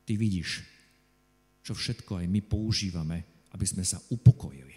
Ty 0.05 0.13
vidíš, 0.21 0.67
čo 1.65 1.73
všetko 1.73 2.21
aj 2.21 2.27
my 2.29 2.41
používame, 2.45 3.25
aby 3.57 3.65
sme 3.65 3.83
sa 3.83 3.97
upokojili. 4.13 4.76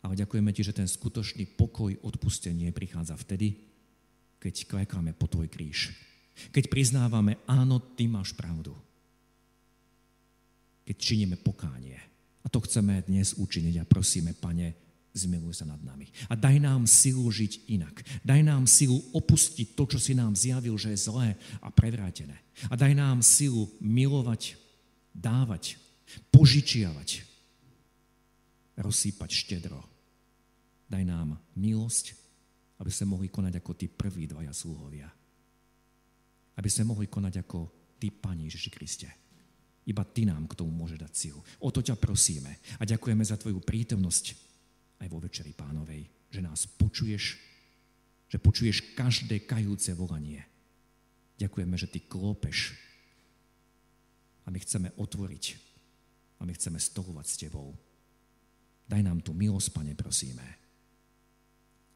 Ale 0.00 0.16
ďakujeme 0.16 0.50
ti, 0.56 0.64
že 0.64 0.76
ten 0.76 0.88
skutočný 0.88 1.56
pokoj, 1.60 1.92
odpustenie 2.00 2.72
prichádza 2.72 3.16
vtedy, 3.20 3.56
keď 4.40 4.64
klekáme 4.64 5.12
po 5.12 5.28
tvoj 5.28 5.52
kríž. 5.52 5.92
Keď 6.56 6.72
priznávame, 6.72 7.36
áno, 7.44 7.76
ty 7.96 8.08
máš 8.08 8.32
pravdu 8.32 8.72
keď 10.90 10.98
činíme 10.98 11.38
pokánie. 11.38 11.94
A 12.42 12.50
to 12.50 12.58
chceme 12.66 13.06
dnes 13.06 13.38
učiniť 13.38 13.78
a 13.78 13.86
prosíme, 13.86 14.34
Pane, 14.34 14.74
zmiluj 15.14 15.62
sa 15.62 15.66
nad 15.70 15.78
nami. 15.86 16.10
A 16.26 16.34
daj 16.34 16.58
nám 16.58 16.82
silu 16.90 17.30
žiť 17.30 17.70
inak. 17.70 18.02
Daj 18.26 18.42
nám 18.42 18.66
silu 18.66 18.98
opustiť 19.14 19.78
to, 19.78 19.86
čo 19.86 20.02
si 20.02 20.18
nám 20.18 20.34
zjavil, 20.34 20.74
že 20.74 20.90
je 20.90 21.06
zlé 21.06 21.38
a 21.62 21.70
prevrátené. 21.70 22.34
A 22.66 22.74
daj 22.74 22.98
nám 22.98 23.22
silu 23.22 23.70
milovať, 23.78 24.58
dávať, 25.14 25.78
požičiavať, 26.34 27.22
rozsýpať 28.74 29.30
štedro. 29.30 29.78
Daj 30.90 31.06
nám 31.06 31.38
milosť, 31.54 32.18
aby 32.82 32.90
sme 32.90 33.14
mohli 33.14 33.30
konať 33.30 33.62
ako 33.62 33.72
tí 33.78 33.86
prví 33.86 34.26
dvaja 34.26 34.50
sluhovia. 34.50 35.06
Aby 36.58 36.66
sme 36.66 36.90
mohli 36.90 37.06
konať 37.06 37.46
ako 37.46 37.58
ty, 38.02 38.10
Pani 38.10 38.50
Ježiši 38.50 38.70
Kriste. 38.74 39.08
Iba 39.86 40.02
Ty 40.02 40.34
nám 40.34 40.50
k 40.50 40.58
tomu 40.58 40.74
môže 40.74 40.98
dať 40.98 41.12
silu. 41.14 41.40
O 41.62 41.70
to 41.70 41.78
ťa 41.78 41.94
prosíme 41.94 42.58
a 42.76 42.82
ďakujeme 42.82 43.22
za 43.22 43.38
Tvoju 43.38 43.62
prítomnosť 43.62 44.24
aj 45.00 45.08
vo 45.08 45.22
Večeri 45.22 45.54
Pánovej, 45.54 46.10
že 46.28 46.42
nás 46.42 46.66
počuješ, 46.66 47.38
že 48.26 48.38
počuješ 48.42 48.98
každé 48.98 49.46
kajúce 49.46 49.94
volanie. 49.94 50.42
Ďakujeme, 51.38 51.74
že 51.78 51.88
Ty 51.88 52.00
klopeš 52.10 52.74
a 54.44 54.52
my 54.52 54.58
chceme 54.60 54.88
otvoriť 54.98 55.44
a 56.40 56.44
my 56.44 56.52
chceme 56.52 56.76
stolovať 56.76 57.26
s 57.30 57.38
Tebou. 57.40 57.72
Daj 58.90 59.00
nám 59.06 59.22
tu 59.22 59.32
milosť, 59.32 59.70
Pane, 59.70 59.94
prosíme. 59.94 60.59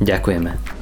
Ďakujeme. 0.00 0.81